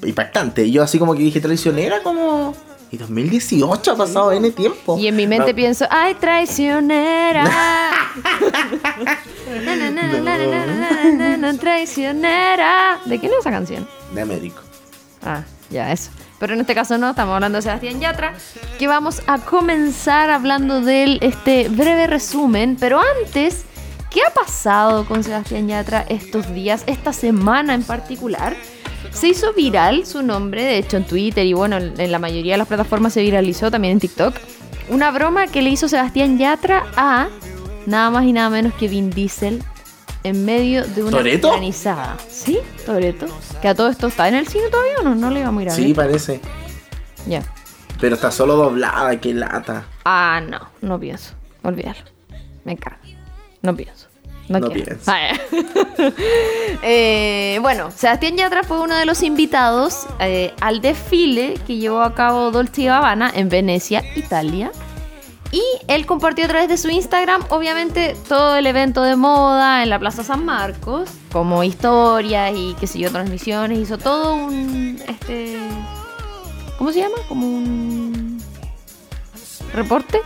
[0.03, 0.71] impactante.
[0.71, 2.55] Yo así como que dije traicionera como
[2.93, 4.99] y 2018 ha pasado N tiempo.
[4.99, 5.57] Y en mi mente no.
[5.57, 7.45] pienso, ay, traicionera.
[11.59, 13.01] traicionera.
[13.05, 13.87] ¿De quién es esa canción?
[14.13, 14.63] De Américo.
[15.23, 16.11] Ah, ya, eso.
[16.41, 18.33] Pero en este caso no, estamos hablando de Sebastián Yatra,
[18.79, 22.79] que vamos a comenzar hablando de este breve resumen.
[22.81, 23.67] Pero antes,
[24.11, 28.57] ¿qué ha pasado con Sebastián Yatra estos días, esta semana en particular?
[29.13, 32.55] Se hizo viral su nombre, de hecho en Twitter y bueno, en en la mayoría
[32.55, 34.35] de las plataformas se viralizó, también en TikTok.
[34.89, 37.29] Una broma que le hizo Sebastián Yatra a
[37.85, 39.63] nada más y nada menos que Vin Diesel
[40.25, 41.51] en medio de una ¿Toretto?
[41.51, 42.17] granizada.
[42.29, 42.59] ¿Sí?
[42.87, 43.27] Toreto.
[43.63, 45.65] Que a todo esto está en el cine todavía o no, no le iba muy
[45.65, 45.83] grave.
[45.83, 46.41] Sí, parece.
[47.27, 47.43] Ya.
[48.01, 49.85] Pero está solo doblada, qué lata.
[50.05, 51.33] Ah, no, no pienso.
[51.63, 51.99] Olvídalo.
[52.65, 52.99] Me encargo.
[53.63, 54.07] No pienso.
[54.49, 54.85] No, No quiero.
[54.85, 55.09] pienses.
[55.09, 55.33] Ah.
[56.83, 62.15] Eh, bueno, Sebastián Yatra fue uno de los invitados eh, al desfile que llevó a
[62.15, 64.73] cabo Dolce y Gabbana en Venecia, Italia.
[65.53, 69.91] Y él compartió a través de su Instagram, obviamente, todo el evento de moda en
[69.91, 73.79] la Plaza San Marcos, como historias y qué sé yo, transmisiones.
[73.79, 75.03] Hizo todo un.
[75.09, 75.59] Este.
[76.79, 77.17] ¿Cómo se llama?
[77.29, 78.41] Como un.
[79.75, 80.21] reporte.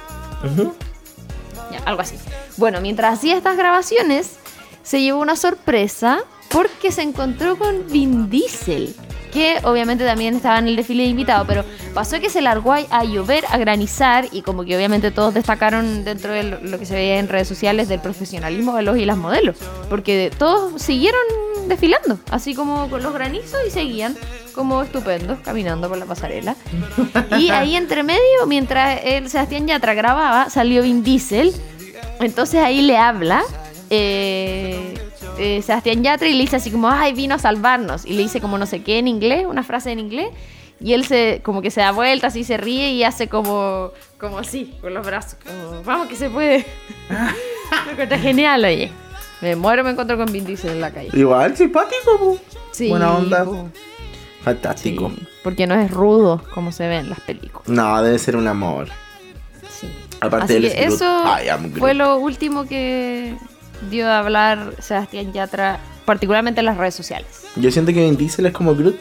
[1.73, 2.17] Ya, algo así.
[2.59, 4.37] Bueno, mientras hacía estas grabaciones,
[4.83, 8.95] se llevó una sorpresa porque se encontró con Vin Diesel,
[9.35, 12.79] que obviamente también estaba en el desfile de invitado, pero pasó que se largó a,
[12.88, 16.87] a llover, a granizar, y como que obviamente todos destacaron dentro de lo, lo que
[16.87, 19.57] se veía en redes sociales del profesionalismo de los y las modelos,
[19.90, 21.20] porque todos siguieron
[21.68, 24.16] desfilando, así como con los granizos y seguían
[24.55, 26.55] como estupendos caminando por la pasarela.
[27.38, 31.53] Y ahí entre medio, mientras el Sebastián Yatra grababa, salió Vin Diesel.
[32.20, 33.42] Entonces ahí le habla
[33.90, 34.94] eh,
[35.38, 38.05] eh, Sebastián Yatra y le dice así como, ay, vino a salvarnos.
[38.05, 40.29] Y le dice como no sé qué en inglés, una frase en inglés.
[40.81, 44.38] Y él se como que se da vuelta, así se ríe y hace como, como
[44.38, 45.37] así, con los brazos.
[45.44, 46.66] Como, vamos que se puede.
[47.87, 48.90] Lo encontré genial, oye.
[49.40, 51.11] Me muero, me encuentro con Vin Diesel en la calle.
[51.12, 52.38] Igual, simpático, po.
[52.73, 53.47] Sí, Buena onda.
[54.42, 55.11] Fantástico.
[55.14, 57.68] Sí, porque no es rudo como se ve en las películas.
[57.68, 58.88] No, debe ser un amor.
[59.70, 59.88] Sí.
[60.20, 61.79] Aparte Así es que eso Groot.
[61.79, 63.35] fue lo último que
[63.91, 67.45] dio a hablar Sebastián Yatra, particularmente en las redes sociales.
[67.57, 68.97] Yo siento que Vin Diesel es como Groot.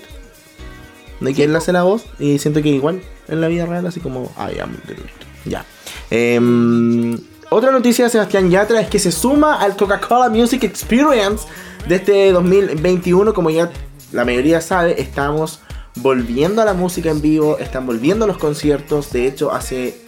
[1.19, 3.99] De que él hace la voz y siento que igual en la vida real, así
[3.99, 5.09] como I am Groot.
[5.45, 5.65] Ya.
[6.09, 7.17] Em,
[7.49, 11.45] otra noticia de Sebastián Yatra es que se suma al Coca-Cola Music Experience
[11.87, 13.33] de este 2021.
[13.33, 13.71] Como ya
[14.11, 15.59] la mayoría sabe, estamos
[15.95, 19.11] volviendo a la música en vivo, están volviendo los conciertos.
[19.11, 20.01] De hecho, hace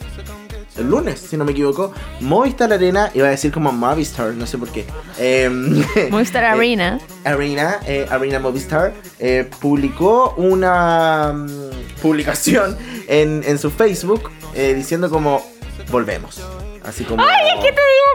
[0.77, 4.57] el lunes, si no me equivoco, Movistar Arena, iba a decir como Movistar, no sé
[4.57, 4.85] por qué.
[5.17, 6.99] Em, Movistar eh, Arena.
[7.23, 15.45] Arena, eh, Arena Movistar, eh, publicó una mm, publicación en, en su Facebook diciendo como
[15.91, 16.41] volvemos.
[16.85, 17.21] Así como.
[17.21, 18.05] ¡Ay, es que te digo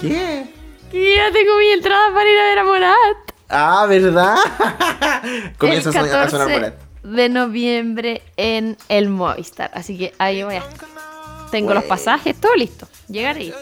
[0.00, 0.46] ¿Qué?
[0.90, 3.16] que ya tengo mi entrada para ir a ver a Morat!
[3.48, 4.36] Ah, ¿verdad?
[5.58, 6.72] Comienza a el sonar, a sonar 14 por ahí.
[7.16, 9.70] de noviembre en el Movistar.
[9.74, 10.97] Así que ahí voy a estar.
[11.50, 12.86] Tengo los pasajes, todo listo.
[13.08, 13.52] Llegaré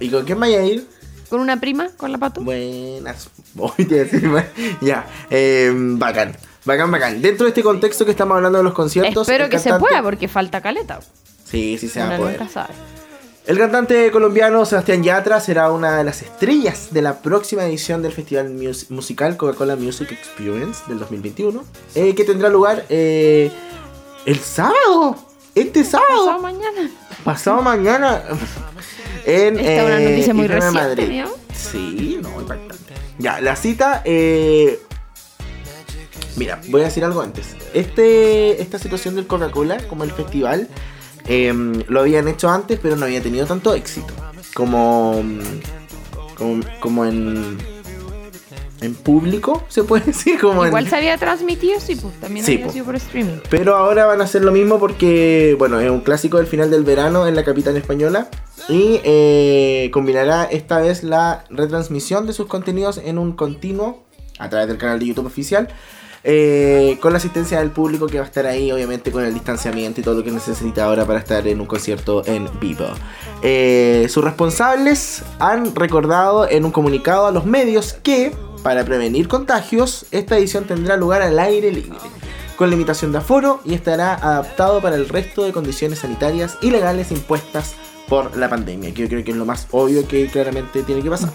[0.00, 0.86] ¿Y con quién vaya a ir?
[1.28, 2.40] con una prima, con la pato.
[2.40, 3.28] Buenas.
[3.54, 4.30] Voy a decir,
[4.80, 5.06] ya.
[5.30, 6.36] eh, bacán.
[6.64, 7.20] Bacán, bacán.
[7.20, 9.28] Dentro de este contexto que estamos hablando de los conciertos.
[9.28, 11.00] Espero que se pueda porque falta caleta.
[11.44, 12.40] Sí, sí se va a poder.
[13.46, 18.10] El cantante colombiano Sebastián Yatra será una de las estrellas de la próxima edición del
[18.12, 23.52] Festival Mus- Musical Coca-Cola Music Experience del 2021, eh, que tendrá lugar eh,
[24.24, 25.16] el sábado,
[25.56, 26.90] este Pasado sábado, mañana.
[27.24, 28.22] pasado mañana,
[29.24, 31.22] en Esta es una eh, noticia muy reciente, Madrid.
[31.22, 31.30] ¿no?
[31.54, 32.94] Sí, no, impactante.
[33.18, 34.78] Ya, la cita, eh,
[36.36, 37.56] mira, voy a decir algo antes.
[37.72, 40.68] Este, esta situación del Coca-Cola, como el festival,
[41.26, 41.52] eh,
[41.88, 44.12] lo habían hecho antes, pero no había tenido tanto éxito.
[44.54, 45.24] Como,
[46.36, 47.58] como, como en,
[48.86, 50.38] en público, se puede decir.
[50.40, 52.72] Como en- Igual se había transmitido, sí, pues también Sí, había pues.
[52.74, 53.38] sido por streaming.
[53.50, 56.84] pero ahora van a hacer lo mismo porque, bueno, es un clásico del final del
[56.84, 58.28] verano en la capital española.
[58.68, 64.04] Y eh, combinará esta vez la retransmisión de sus contenidos en un continuo
[64.38, 65.68] a través del canal de YouTube oficial.
[66.28, 70.00] eh, con la asistencia del público que va a estar ahí, obviamente con el distanciamiento
[70.00, 72.86] y todo lo que necesita ahora para estar en un concierto en vivo.
[73.42, 80.06] Eh, sus responsables han recordado en un comunicado a los medios que, para prevenir contagios,
[80.10, 81.98] esta edición tendrá lugar al aire libre
[82.56, 87.12] con limitación de aforo y estará adaptado para el resto de condiciones sanitarias y legales
[87.12, 87.76] impuestas
[88.08, 91.10] por la pandemia, que yo creo que es lo más obvio que claramente tiene que
[91.10, 91.30] pasar.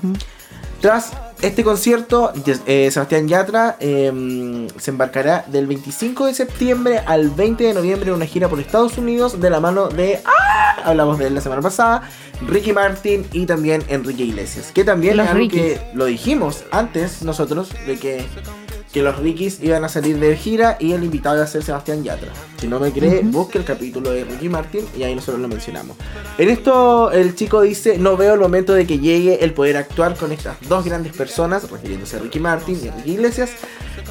[0.80, 1.12] Tras
[1.44, 2.34] este concierto,
[2.66, 8.16] eh, Sebastián Yatra eh, se embarcará del 25 de septiembre al 20 de noviembre en
[8.16, 10.22] una gira por Estados Unidos de la mano de...
[10.26, 10.82] ¡Ah!
[10.84, 12.10] Hablamos de él la semana pasada,
[12.48, 15.62] Ricky Martin y también Enrique Iglesias, que también Los es algo Rickys.
[15.62, 18.26] que lo dijimos antes nosotros, de que
[18.92, 22.04] que los Rickies iban a salir de gira y el invitado iba a ser Sebastián
[22.04, 22.32] Yatra.
[22.58, 25.96] Si no me cree, busque el capítulo de Ricky Martin y ahí nosotros lo mencionamos.
[26.38, 30.16] En esto el chico dice, no veo el momento de que llegue el poder actuar
[30.16, 33.52] con estas dos grandes personas, refiriéndose a Ricky Martin y a Ricky Iglesias,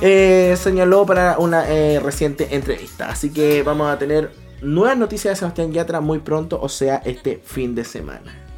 [0.00, 3.08] eh, señaló para una eh, reciente entrevista.
[3.08, 7.40] Así que vamos a tener nuevas noticias de Sebastián Yatra muy pronto, o sea, este
[7.44, 8.50] fin de semana.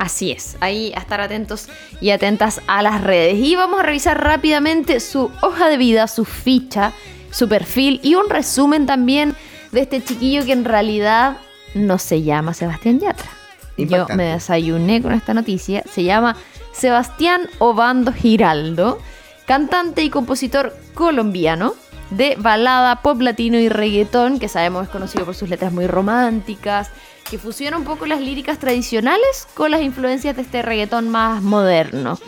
[0.00, 1.68] Así es, ahí a estar atentos
[2.00, 3.36] y atentas a las redes.
[3.36, 6.92] Y vamos a revisar rápidamente su hoja de vida, su ficha,
[7.30, 9.36] su perfil y un resumen también
[9.72, 11.36] de este chiquillo que en realidad
[11.74, 13.28] no se llama Sebastián Yatra.
[13.76, 15.82] Yo me desayuné con esta noticia.
[15.92, 16.34] Se llama
[16.72, 18.98] Sebastián Obando Giraldo,
[19.44, 21.74] cantante y compositor colombiano
[22.08, 26.90] de balada, pop latino y reggaetón, que sabemos es conocido por sus letras muy románticas,
[27.30, 32.18] que fusiona un poco las líricas tradicionales con las influencias de este reggaetón más moderno.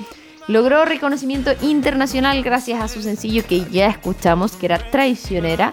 [0.48, 5.72] Logró reconocimiento internacional gracias a su sencillo que ya escuchamos, que era Traicionera,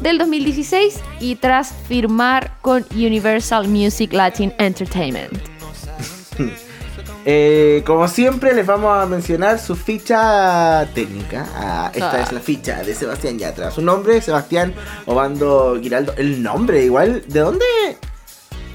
[0.00, 5.32] del 2016 y tras firmar con Universal Music Latin Entertainment.
[7.30, 11.46] Eh, como siempre, les vamos a mencionar su ficha técnica.
[11.54, 12.20] Ah, esta Ah.
[12.22, 13.70] es la ficha de Sebastián Yatra.
[13.70, 14.72] Su nombre, Sebastián
[15.04, 16.14] Obando Giraldo.
[16.16, 17.64] El nombre, igual, ¿de dónde?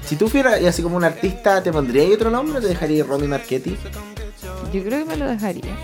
[0.06, 3.04] Si tú fueras así como un artista, ¿te pondría ahí otro nombre o te dejaría
[3.04, 3.76] Romy Marchetti?
[4.72, 5.74] Yo creo que me lo dejaría.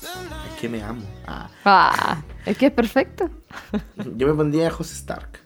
[0.00, 1.02] Es que me amo.
[1.26, 3.28] Ah, Ah, es que es perfecto.
[4.16, 5.40] yo me pondría José Stark.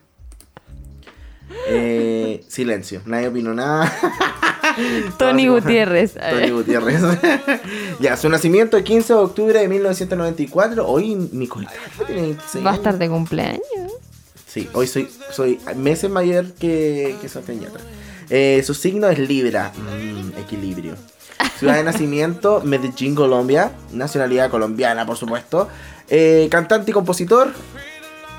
[1.69, 3.91] Eh, silencio, nadie opinó nada.
[5.17, 6.13] Tony Gutiérrez.
[6.15, 7.01] Tony Gutiérrez.
[7.99, 10.87] ya, su nacimiento el 15 de octubre de 1994.
[10.87, 13.61] Hoy mi coetaneo tiene 26 Va a estar de cumpleaños.
[14.57, 17.29] Sí, hoy soy, soy meses mayor que, que.
[18.31, 19.71] Eh, su signo es Libra.
[19.75, 20.95] Mm, equilibrio.
[21.59, 23.73] Ciudad de nacimiento, Medellín, Colombia.
[23.91, 25.67] Nacionalidad colombiana, por supuesto.
[26.09, 27.53] Eh, cantante y compositor.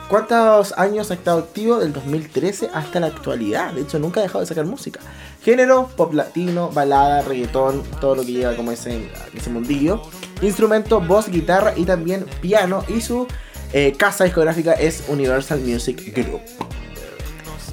[0.08, 1.78] ¿Cuántos años ha estado activo?
[1.78, 3.72] Del 2013 hasta la actualidad.
[3.74, 4.98] De hecho, nunca ha dejado de sacar música.
[5.44, 10.02] Género, pop latino, balada, reggaetón, todo lo que lleva como ese, ese mundillo.
[10.42, 12.82] Instrumento, voz, guitarra y también piano.
[12.88, 13.28] Y su
[13.72, 16.40] eh, casa discográfica es Universal Music Group.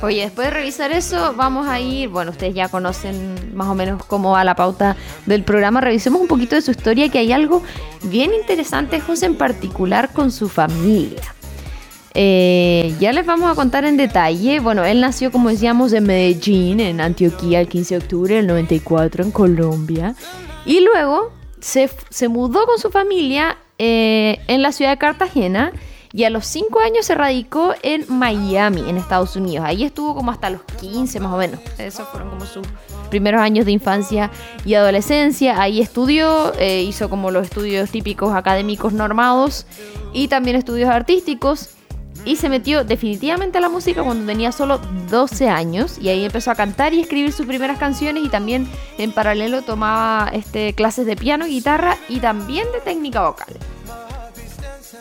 [0.02, 4.06] Oye, después de revisar eso, vamos a ir, bueno, ustedes ya conocen más o menos
[4.06, 7.64] cómo va la pauta del programa, revisemos un poquito de su historia, que hay algo
[8.04, 11.24] bien interesante, José, en particular con su familia.
[12.14, 16.82] Eh, ya les vamos a contar en detalle, bueno, él nació, como decíamos, en Medellín,
[16.82, 20.16] en Antioquía, el 15 de octubre del 94, en Colombia,
[20.66, 21.32] y luego
[21.62, 25.72] se, se mudó con su familia eh, en la ciudad de Cartagena,
[26.16, 29.66] y a los 5 años se radicó en Miami, en Estados Unidos.
[29.68, 31.60] Ahí estuvo como hasta los 15 más o menos.
[31.78, 32.66] Esos fueron como sus
[33.10, 34.32] primeros años de infancia
[34.64, 35.62] y adolescencia.
[35.62, 39.66] Ahí estudió, eh, hizo como los estudios típicos académicos normados
[40.14, 41.75] y también estudios artísticos.
[42.26, 46.52] Y se metió definitivamente a la música cuando tenía solo 12 años y ahí empezó
[46.52, 48.68] a cantar y escribir sus primeras canciones y también
[48.98, 53.56] en paralelo tomaba este, clases de piano, guitarra y también de técnica vocal.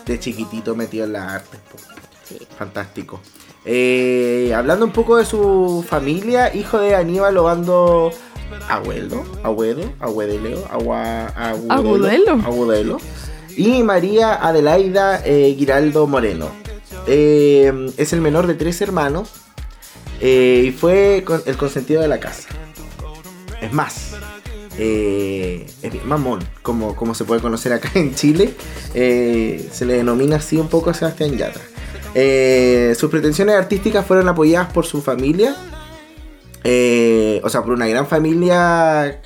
[0.05, 1.61] De chiquitito metido en las artes.
[2.25, 2.39] Sí.
[2.59, 3.21] Fantástico.
[3.65, 8.13] Eh, hablando un poco de su familia, hijo de Aníbal Obando
[8.69, 11.27] Abuelo, Abuelo, Abueleo, Agua,
[11.69, 12.33] Agudelo.
[12.45, 12.99] Agudelo,
[13.57, 16.49] y María Adelaida eh, Giraldo Moreno.
[17.07, 19.31] Eh, es el menor de tres hermanos
[20.21, 22.49] eh, y fue el consentido de la casa.
[23.61, 24.13] Es más,
[24.79, 28.55] eh, es mamón, como, como se puede conocer acá en Chile.
[28.95, 31.63] eh, se le denomina así un poco a Sebastián Yatra.
[32.95, 35.57] Sus pretensiones artísticas fueron apoyadas por su familia,
[36.63, 39.21] o sea, por una gran familia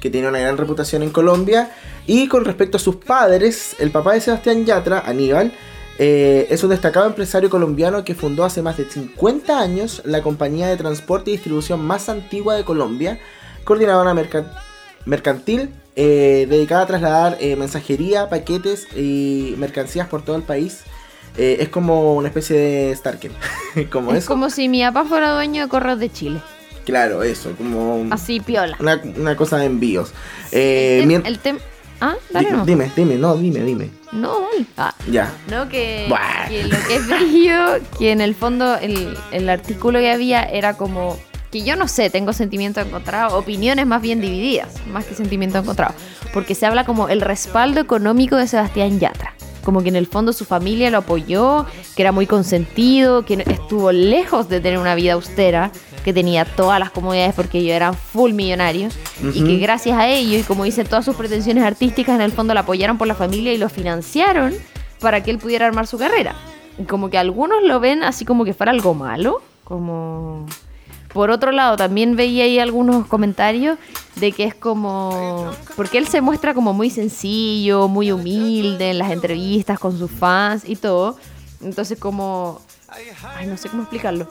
[0.00, 1.72] que tiene una gran reputación en Colombia.
[2.06, 5.52] Y con respecto a sus padres, el papá de Sebastián Yatra, Aníbal,
[5.98, 10.66] eh, es un destacado empresario colombiano que fundó hace más de 50 años la compañía
[10.68, 13.18] de transporte y distribución más antigua de Colombia,
[13.64, 14.50] coordinadora merca-
[15.06, 20.80] mercantil, eh, dedicada a trasladar eh, mensajería, paquetes y mercancías por todo el país.
[21.36, 23.32] Es como una especie de Starken.
[23.90, 24.28] como es eso.
[24.28, 26.40] como si mi papá fuera dueño de Correos de Chile.
[26.84, 28.76] Claro, eso, como Así, piola.
[28.78, 30.12] una, una cosa de envíos.
[30.52, 31.58] El, el tem-
[32.00, 32.64] Ah, dale, no.
[32.66, 33.90] Dime, dime, no, dime, dime.
[34.12, 34.66] No, dale.
[34.76, 35.32] Ah, Ya.
[35.48, 36.06] No, que,
[36.48, 37.56] que lo que es brillo,
[37.98, 41.18] que en el fondo el, el artículo que había era como
[41.50, 45.94] que yo no sé, tengo sentimientos encontrados, opiniones más bien divididas, más que sentimientos encontrados,
[46.32, 49.34] porque se habla como el respaldo económico de Sebastián Yatra,
[49.64, 53.90] como que en el fondo su familia lo apoyó, que era muy consentido, que estuvo
[53.92, 55.72] lejos de tener una vida austera,
[56.04, 60.38] que tenía todas las comodidades porque ellos eran full millonarios y que gracias a ello
[60.38, 63.52] y como dicen todas sus pretensiones artísticas en el fondo la apoyaron por la familia
[63.52, 64.54] y lo financiaron
[65.00, 66.34] para que él pudiera armar su carrera.
[66.78, 70.46] Y Como que algunos lo ven así como que fuera algo malo, como...
[71.14, 73.78] Por otro lado, también veía ahí algunos comentarios
[74.16, 75.48] de que es como...
[75.76, 80.64] Porque él se muestra como muy sencillo, muy humilde en las entrevistas con sus fans
[80.66, 81.16] y todo.
[81.62, 82.60] Entonces como...
[83.38, 84.28] Ay, no sé cómo explicarlo.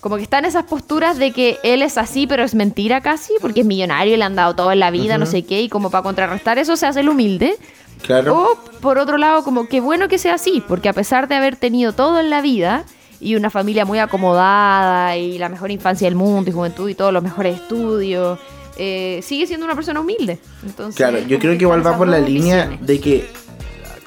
[0.00, 3.32] Como que está en esas posturas de que él es así, pero es mentira casi,
[3.40, 5.70] porque es millonario y le han dado todo en la vida, no sé qué, y
[5.70, 7.56] como para contrarrestar eso se hace el humilde.
[8.02, 8.42] Claro.
[8.42, 11.56] O por otro lado, como que bueno que sea así, porque a pesar de haber
[11.56, 12.84] tenido todo en la vida
[13.20, 17.12] y una familia muy acomodada y la mejor infancia del mundo y juventud y todos
[17.12, 18.38] los mejores estudios,
[18.76, 20.38] eh, sigue siendo una persona humilde.
[20.64, 23.28] Entonces, Claro, yo creo que igual va por la línea de que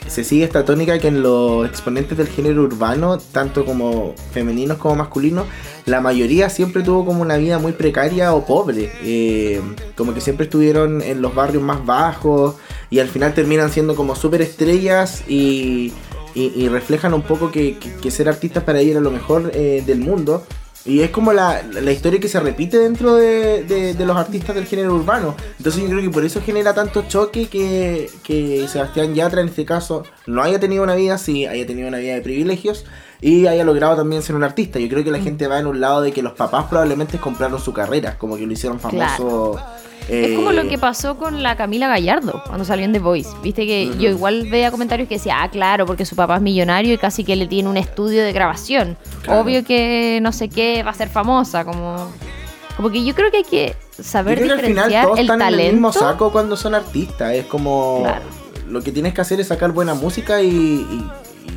[0.07, 4.95] se sigue esta tónica que en los exponentes del género urbano, tanto como femeninos como
[4.95, 5.45] masculinos,
[5.85, 8.91] la mayoría siempre tuvo como una vida muy precaria o pobre.
[9.03, 9.61] Eh,
[9.95, 12.55] como que siempre estuvieron en los barrios más bajos
[12.89, 15.93] y al final terminan siendo como súper estrellas y,
[16.35, 19.51] y- y reflejan un poco que, que- que ser artistas para ellos era lo mejor
[19.53, 20.45] eh, del mundo.
[20.85, 24.53] Y es como la, la historia que se repite dentro de, de- de los artistas
[24.53, 25.33] del género urbano.
[25.57, 29.63] Entonces yo creo que por eso genera tanto choque que, que Sebastián Yatra en este
[29.63, 32.83] caso no haya tenido una vida así, haya tenido una vida de privilegios
[33.21, 34.77] y haya logrado también ser un artista.
[34.77, 37.61] Yo creo que la gente va en un lado de que los papás probablemente compraron
[37.61, 39.55] su carrera, como que lo hicieron famoso.
[40.09, 43.29] Es como eh, lo que pasó con la Camila Gallardo cuando salió en The Voice.
[43.41, 46.93] Viste que yo igual veía comentarios que decía, ah, claro, porque su papá es millonario
[46.93, 48.97] y casi que le tiene un estudio de grabación.
[49.21, 49.41] Claro.
[49.41, 52.11] Obvio que no sé qué va a ser famosa, como.
[52.75, 55.19] Como que yo creo que hay que Yo saber creo que al final diferenciar todos
[55.19, 55.73] el están en el talento.
[55.73, 57.33] mismo saco cuando son artistas.
[57.33, 57.99] Es como.
[58.01, 58.25] Claro.
[58.67, 61.07] Lo que tienes que hacer es sacar buena música y, y-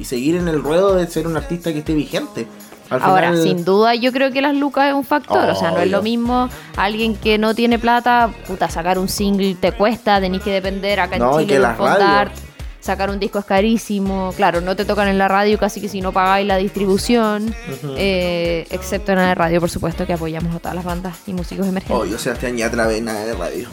[0.00, 2.46] y seguir en el ruedo de ser un artista que esté vigente.
[2.90, 5.48] Al Ahora, final- sin duda, yo creo que las lucas es un factor.
[5.50, 9.54] O sea, no es lo mismo alguien que no tiene plata, puta, sacar un single
[9.56, 12.45] te cuesta, tenés que depender acá en No, y Chile que de.
[12.86, 14.32] Sacar un disco es carísimo.
[14.36, 17.52] Claro, no te tocan en la radio casi que si no pagáis la distribución.
[17.96, 21.66] eh, excepto en la radio, por supuesto, que apoyamos a todas las bandas y músicos
[21.66, 21.96] emergentes.
[22.00, 23.68] Oh, yo Sebastián Yatra ve nada de radio.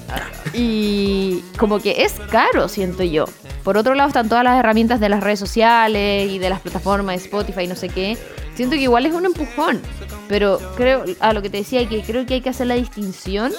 [0.53, 3.25] Y como que es caro, siento yo.
[3.63, 7.15] Por otro lado están todas las herramientas de las redes sociales y de las plataformas
[7.15, 8.17] de Spotify y no sé qué.
[8.55, 9.79] Siento que igual es un empujón.
[10.27, 13.51] Pero creo, a lo que te decía, que creo que hay que hacer la distinción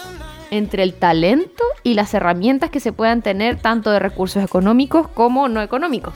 [0.57, 5.49] entre el talento y las herramientas que se puedan tener tanto de recursos económicos como
[5.49, 6.15] no económicos.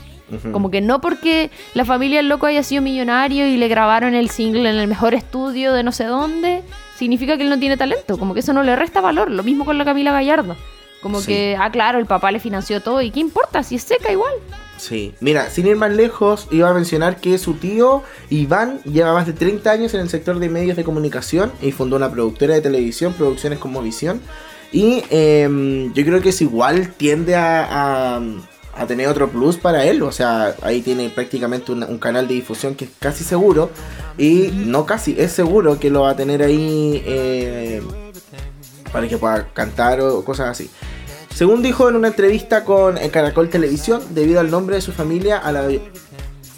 [0.52, 4.28] Como que no porque la familia del loco haya sido millonario y le grabaron el
[4.28, 6.62] single en el mejor estudio de no sé dónde,
[6.96, 8.18] significa que él no tiene talento.
[8.18, 9.30] Como que eso no le resta valor.
[9.30, 10.54] Lo mismo con la Camila Gallardo.
[11.00, 11.28] Como Sí.
[11.28, 13.00] que, ah, claro, el papá le financió todo.
[13.00, 13.62] ¿Y qué importa?
[13.62, 14.32] Si es seca igual.
[14.78, 15.14] Sí.
[15.20, 19.32] Mira, sin ir más lejos, iba a mencionar que su tío, Iván, lleva más de
[19.32, 23.12] 30 años en el sector de medios de comunicación y fundó una productora de televisión,
[23.12, 24.20] Producciones como Visión.
[24.72, 28.22] Y em, yo creo que es igual tiende a, a-
[28.76, 30.02] a tener otro plus para él.
[30.02, 33.70] O sea, ahí tiene prácticamente un, un canal de difusión que es casi seguro.
[34.16, 37.82] Y no casi, es seguro que lo va a tener ahí eh,
[38.92, 40.70] para que pueda cantar o cosas así.
[41.38, 45.52] Según dijo en una entrevista con Caracol Televisión, debido al nombre de su familia, a
[45.52, 45.68] la,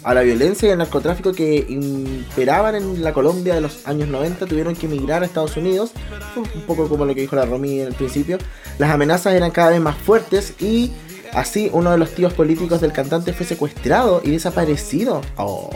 [0.01, 4.47] a la violencia y al narcotráfico que imperaban en la Colombia de los años 90,
[4.47, 5.91] tuvieron que emigrar a Estados Unidos,
[6.35, 8.39] un poco como lo que dijo la Romy en el principio.
[8.79, 10.91] Las amenazas eran cada vez más fuertes y
[11.31, 15.21] así uno de los tíos políticos del cantante fue secuestrado y desaparecido.
[15.37, 15.69] Oh.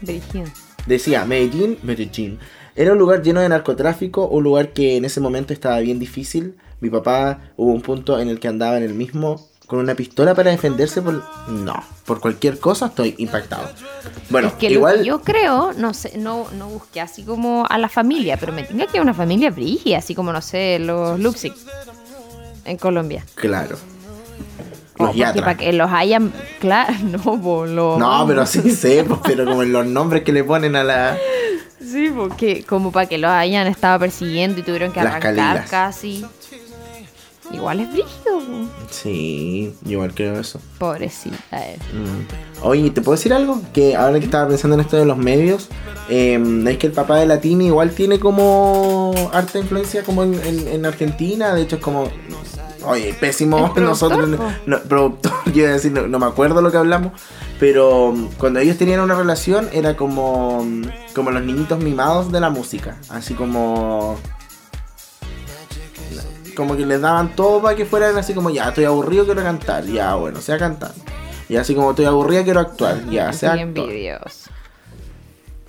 [0.00, 0.46] Dirigido.
[0.86, 2.40] Decía, Medellín, Medellín.
[2.74, 6.56] Era un lugar lleno de narcotráfico, un lugar que en ese momento estaba bien difícil.
[6.82, 10.34] Mi papá hubo un punto en el que andaba en el mismo con una pistola
[10.34, 11.22] para defenderse por...
[11.48, 11.74] No,
[12.04, 13.70] por cualquier cosa estoy impactado.
[14.30, 14.98] Bueno, es que lo igual...
[14.98, 18.64] que yo creo, no sé, no, no busqué así como a la familia, pero me
[18.64, 21.54] tenga que una familia brígida, así como, no sé, los Luxig
[22.64, 23.24] en Colombia.
[23.36, 23.76] Claro.
[24.96, 25.42] Como Los porque Yatra.
[25.44, 29.72] para que los hayan, claro, no, po, los- No, pero sí sé, pero como en
[29.72, 31.16] los nombres que le ponen a la...
[31.80, 35.70] Sí, porque como para que los hayan estado persiguiendo y tuvieron que Las arrancar Calilas.
[35.70, 36.26] casi.
[37.52, 38.68] Igual es brígido, po.
[38.90, 40.60] Sí, igual creo eso.
[40.78, 41.36] pobrecita.
[41.52, 41.78] eh.
[41.92, 42.64] Mm.
[42.66, 43.60] Oye, ¿te puedo decir algo?
[43.72, 45.68] Que ahora que estaba pensando en esto de los medios,
[46.08, 50.68] eh, es que el papá de Latini igual tiene como harta influencia como en, en-
[50.68, 52.08] en Argentina, de hecho es como...
[52.84, 54.28] Oye, pésimo nosotros,
[54.66, 57.12] no, productor, yo iba a decir, no, no me acuerdo lo que hablamos,
[57.60, 60.82] pero mm, cuando ellos tenían una relación era como, mm,
[61.14, 64.16] como los niñitos mimados de la música, así como
[66.54, 69.84] como que les daban todo para que fueran así como ya estoy aburrido quiero cantar
[69.84, 70.92] ya bueno sea cantar
[71.48, 73.88] y así como estoy aburrida quiero actuar ya sea actor.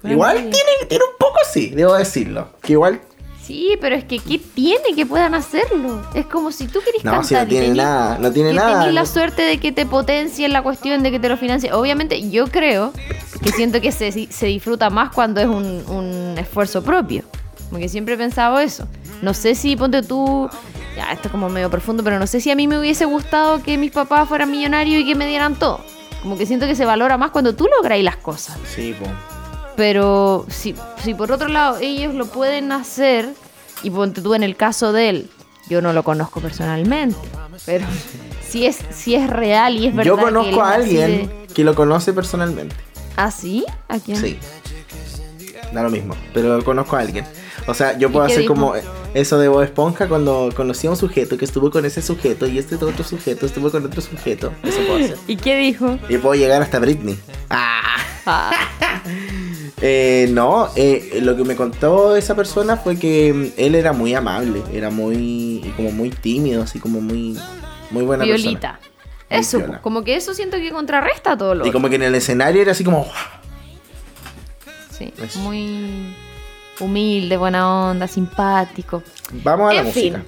[0.04, 3.02] igual tiene, tiene un poco sí debo decirlo que igual
[3.46, 6.02] Sí, pero es que ¿qué tiene que puedan hacerlo?
[6.16, 8.50] Es como si tú querés no cantar si no y tiene tenés- nada no tiene
[8.52, 11.36] que nada tenés la suerte de que te potencien la cuestión de que te lo
[11.36, 11.74] financie.
[11.74, 12.94] Obviamente, yo creo
[13.44, 17.24] que siento que se, se disfruta más cuando es un, un esfuerzo propio.
[17.70, 18.88] Porque siempre he pensado eso.
[19.24, 20.50] No sé si, ponte tú,
[20.98, 23.64] ya, esto es como medio profundo, pero no sé si a mí me hubiese gustado
[23.64, 25.80] que mis papás fueran millonarios y que me dieran todo.
[26.22, 28.58] Como que siento que se valora más cuando tú logras las cosas.
[28.76, 29.06] sí po.
[29.76, 33.30] Pero si, si por otro lado ellos lo pueden hacer,
[33.82, 35.30] y ponte tú en el caso de él,
[35.70, 37.18] yo no lo conozco personalmente,
[37.66, 37.86] pero
[38.48, 40.12] si es, si es real y es verdad.
[40.12, 42.76] yo conozco a alguien de- que lo conoce personalmente
[43.16, 43.66] ¿Ah, sí?
[43.88, 44.18] ¿A quién?
[44.18, 44.38] sí
[45.72, 47.26] da lo mismo pero conozco a alguien
[47.68, 48.54] o sea yo ¿Y puedo hacer dijo?
[48.54, 48.74] como
[49.14, 52.58] eso de Bob Esponja cuando conocí a un sujeto que estuvo con ese sujeto y
[52.58, 54.54] este otro sujeto estuvo con otro sujeto.
[54.64, 55.18] Eso puedo hacer.
[55.28, 56.00] ¿Y qué dijo?
[56.10, 57.18] Y puedo llegar hasta Britney.
[57.50, 57.82] Ah.
[58.26, 58.52] Ah,
[59.86, 64.14] Eh, no, eh, lo que me contó esa persona fue que mm, él era muy
[64.14, 67.38] amable, era muy, como muy tímido, así como muy,
[67.92, 68.80] muy buena violita.
[69.30, 71.68] Muy Eso, como que eso siento que contrarresta todo lo persona.
[71.68, 71.74] Y otro.
[71.74, 73.06] como que en el escenario era así como,
[74.98, 75.40] Sí, Eso.
[75.40, 76.16] muy
[76.80, 79.04] humilde, buena onda, simpático.
[79.44, 80.24] vamos a la música.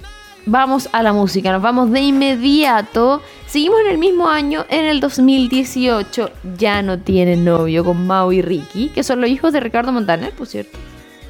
[0.46, 1.52] vamos a la música.
[1.52, 3.22] Nos vamos de inmediato.
[3.46, 6.30] Seguimos en el mismo año, en el 2018.
[6.56, 10.32] Ya no tiene novio con Mau y Ricky, que son los hijos de Ricardo Montaner,
[10.32, 10.78] por cierto.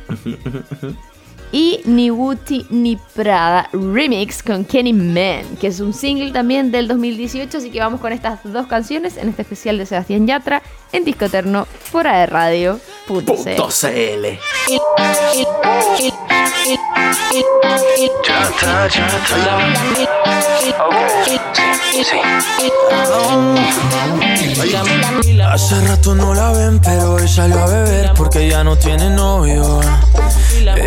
[1.57, 6.87] Y Ni Gucci ni Prada Remix con Kenny Man, que es un single también del
[6.87, 7.57] 2018.
[7.57, 11.25] Así que vamos con estas dos canciones en este especial de Sebastián Yatra en Disco
[11.25, 12.79] Eterno, fuera de radio.
[13.09, 14.39] Punto CL.
[25.43, 29.81] Hace rato no la ven, pero hoy salió a beber porque ya no tiene novio.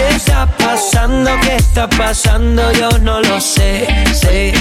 [0.00, 1.30] ¿Qué está pasando?
[1.42, 2.72] ¿Qué está pasando?
[2.72, 4.54] Yo no lo sé, sé.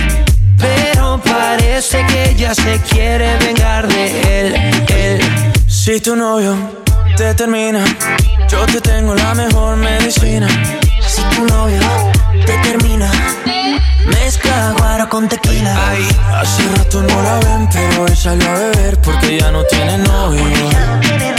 [0.57, 4.03] Pero parece que ella se quiere vengar de
[4.39, 4.55] él,
[4.89, 5.21] él.
[5.65, 6.57] Si tu novio
[7.15, 7.85] te termina,
[8.49, 10.49] yo te tengo la mejor medicina.
[11.07, 11.79] Si tu novio
[12.45, 13.09] te termina,
[14.07, 15.73] mezcla guaro con tequila.
[16.33, 21.38] Hace rato no la ven, pero hoy salió a beber porque ya no tiene novio.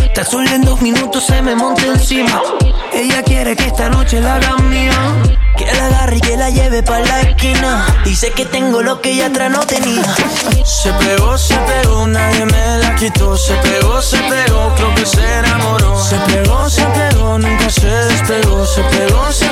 [0.21, 2.39] Tan solo en dos minutos se me monta encima.
[2.93, 4.93] Ella quiere que esta noche la haga mía.
[5.57, 7.87] Que la agarre y que la lleve pa' la esquina.
[8.05, 10.03] Dice que tengo lo que ella atrás no tenía.
[10.63, 13.35] Se pegó, se pegó, nadie me la quitó.
[13.35, 15.99] Se pegó, se pegó, creo que se enamoró.
[15.99, 18.63] Se pegó, se pegó, nunca se despegó.
[18.67, 19.47] Se pegó, se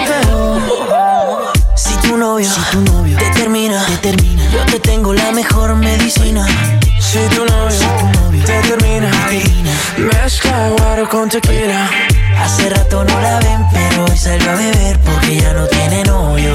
[12.38, 16.52] Hace rato no la ven, pero hoy salió a beber porque ya no tiene novio.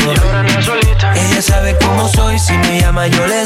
[1.15, 3.44] Ella sabe cómo soy, si me llama yo le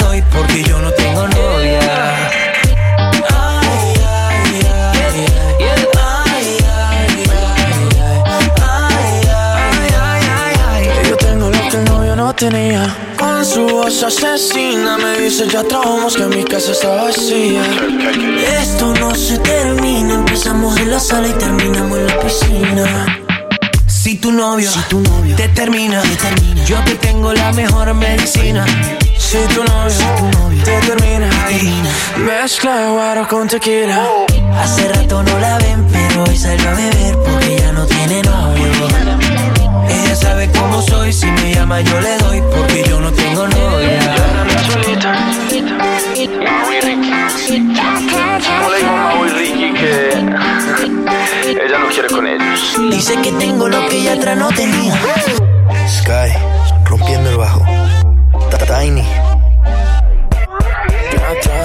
[13.58, 17.62] su voz asesina me dice ya trabamos que mi casa está vacía.
[18.62, 23.20] Esto no se termina, empezamos en la sala y terminamos en la piscina.
[23.86, 27.92] Si tu novio, si tu novio te termina, te termina, yo te tengo la mejor
[27.94, 28.64] medicina.
[29.18, 31.28] Si tu novio te termina,
[32.18, 34.06] mezcla guaro con tequila.
[34.56, 39.57] Hace rato no la ven, pero hoy salió a beber porque ya no tiene novio.
[39.88, 44.14] Ella sabe cómo soy, si me llama yo le doy porque yo no tengo novia.
[47.38, 50.08] ¿Cómo le digo a Mau y Ricky que
[51.64, 52.76] ella no quiere con ellos?
[52.90, 54.94] Dice que tengo lo que ella atrás no tenía.
[55.88, 56.32] Sky,
[56.84, 57.62] rompiendo el bajo.
[58.50, 59.02] Ta- Tiny.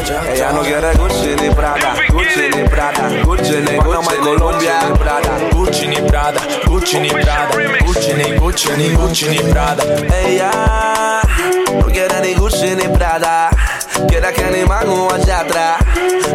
[0.05, 5.29] Ella no quiere Gucci ni Prada, Gucci ni Prada, Gucci ni Gucci ni Colombia, Prada.
[5.51, 7.47] Gucci ni Prada, Gucci ni Prada,
[7.85, 9.83] Gucci ni Gucci ni Gucci ni Prada.
[10.11, 11.21] Ella
[11.71, 13.49] no quiere ni Gucci ni Prada,
[14.07, 15.77] quiere que ni mango allá atrás,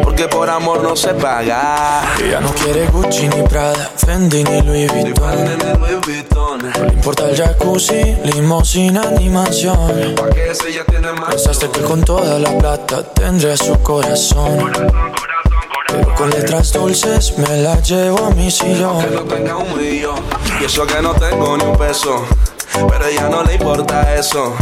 [0.02, 2.02] porque por amor no se paga.
[2.22, 5.44] Ella no quiere Gucci ni Prada, Fendi ni Louis Vuitton.
[5.44, 10.14] Ni Louis Vuitton, No le importa el jacuzzi, limosina ni mansión.
[10.16, 11.30] pa' que si ella tiene más.
[11.34, 14.72] Pensaste que con toda la plata tendría su corazón.
[15.90, 19.14] Pero con letras dulces me la llevo a mi Que sillón.
[19.14, 20.18] no tenga un millón,
[20.60, 22.24] y eso que no tengo ni un peso,
[22.88, 24.54] pero a ella no le importa eso.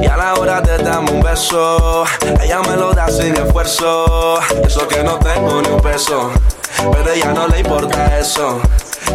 [0.00, 2.04] Y a la hora de darme un beso,
[2.40, 4.38] ella me lo da sin esfuerzo.
[4.64, 6.30] Eso que no tengo ni un peso,
[6.92, 8.60] pero ella no le importa eso.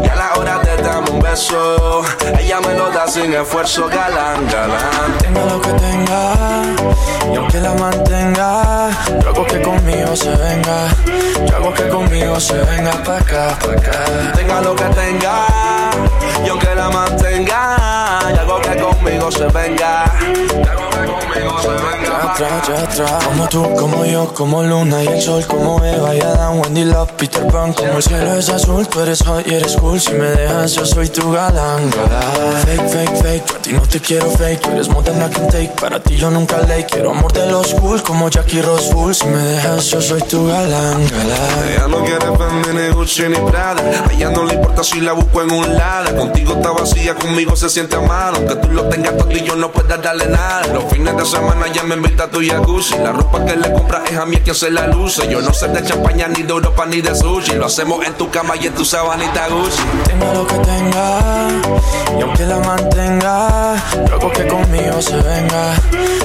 [0.03, 2.01] Y a la hora de darme un beso,
[2.39, 5.17] ella me lo da sin esfuerzo, galán, galán.
[5.19, 6.34] Tenga lo que tenga,
[7.32, 8.89] y aunque la mantenga,
[9.21, 10.88] yo hago que conmigo se venga.
[11.47, 14.34] Yo hago que conmigo se venga pa' acá, pa' acá.
[14.36, 15.45] Tenga lo que tenga,
[16.43, 17.78] y aunque la mantenga,
[18.32, 20.05] y hago que conmigo se venga.
[23.26, 27.12] Como tú, como yo, como Luna y el sol, como Eva y Adán, Wendy Love,
[27.14, 27.74] Peter Pan.
[27.74, 29.99] Como el cielo es azul, tú eres hot y eres cool.
[29.99, 31.91] Si me dejas, yo soy tu galán.
[32.66, 34.62] Fake, fake, fake, yo a ti no te quiero fake.
[34.62, 35.72] Tú eres more than I can take.
[35.80, 36.88] Para ti yo nunca late.
[36.89, 39.14] Quiero amor de los cool, como Jackie Rose Full.
[39.14, 41.70] Si me dejas, yo soy tu galán, galán.
[41.70, 43.82] Ella no quiere Fendi, ni Gucci, ni Prada.
[43.82, 46.16] A ella no le importa si la busco en un lado.
[46.16, 48.38] Contigo está vacía, conmigo se siente a mano.
[48.38, 50.64] Aunque tú lo tengas todo y yo no pueda darle nada.
[50.94, 52.98] Fines de semana ya me invita a tu jacuzzi.
[53.00, 55.28] La ropa que le compras es a mí quien se la luce.
[55.28, 57.54] Yo no sé de champaña, ni de Europa, ni de sushi.
[57.56, 59.82] Lo hacemos en tu cama y en tu sabanita Gucci.
[60.06, 61.20] Tenga lo que tenga,
[62.18, 63.76] y aunque la mantenga,
[64.08, 65.76] yo hago que conmigo se venga.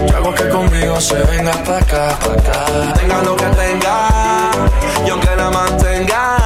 [0.07, 2.93] Yo hago que conmigo se venga pa' acá, pa' acá.
[2.95, 4.51] Tenga lo que tenga,
[5.07, 6.37] y aunque la mantenga,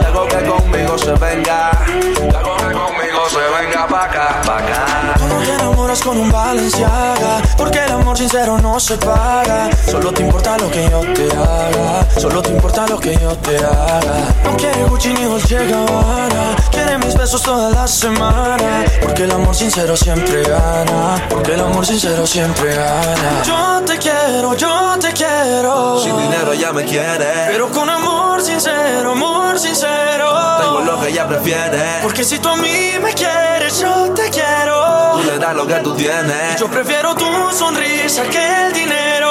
[0.00, 1.70] y hago que conmigo se venga.
[1.90, 5.13] Y hago que conmigo se venga pa' acá, pa' acá.
[5.34, 9.68] No te enamoras con un Balenciaga Porque el amor sincero no se paga.
[9.90, 13.56] Solo te importa lo que yo te haga Solo te importa lo que yo te
[13.56, 14.34] haga.
[14.44, 19.54] No quiere Gucci ni Dolce Gabbana Quiere mis besos toda la semana Porque el amor
[19.54, 23.42] sincero siempre gana Porque el amor sincero siempre gana.
[23.44, 26.00] Yo te quiero, yo te quiero.
[26.00, 30.30] Sin dinero ella me quiere, Pero con amor sincero, amor sincero.
[30.60, 32.00] Tengo lo que ella prefiere.
[32.02, 35.94] Porque si tú a mí me quieres, yo te quiero le das lo que tú
[35.94, 36.58] tienes.
[36.58, 39.30] Yo prefiero tu sonrisa que el dinero.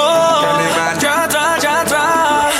[1.00, 2.54] Ya atrás, ya atrás.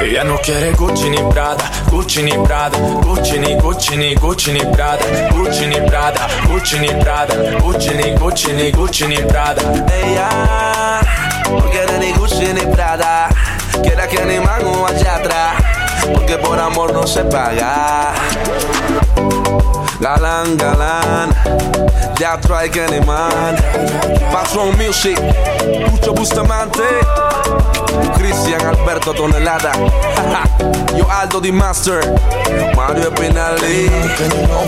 [0.00, 4.60] Ella no quiere Gucci ni Prada, Gucci ni Prada, Gucci ni Gucci ni Gucci ni
[4.60, 9.62] Prada, Gucci ni Prada, Gucci ni Prada, Gucci ni Gucci ni Gucci ni Prada.
[9.88, 11.00] Ella
[11.50, 13.28] no quiere ni Gucci ni Prada.
[13.82, 15.54] Quiere que ni mango allá atrás.
[16.12, 18.12] Porque por amor no se paga.
[20.00, 21.30] Galán, galán.
[22.42, 23.56] Trae que ni man.
[24.32, 25.18] Patron Music.
[25.90, 26.82] Mucho Bustamante.
[28.16, 29.72] Cristian Alberto Tonelada.
[30.96, 32.00] Yo Aldo Di Master.
[32.76, 33.90] Mario Pinali.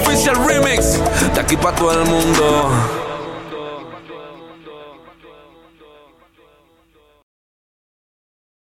[0.01, 0.99] Official Remix.
[1.35, 3.08] De aquí para todo el mundo.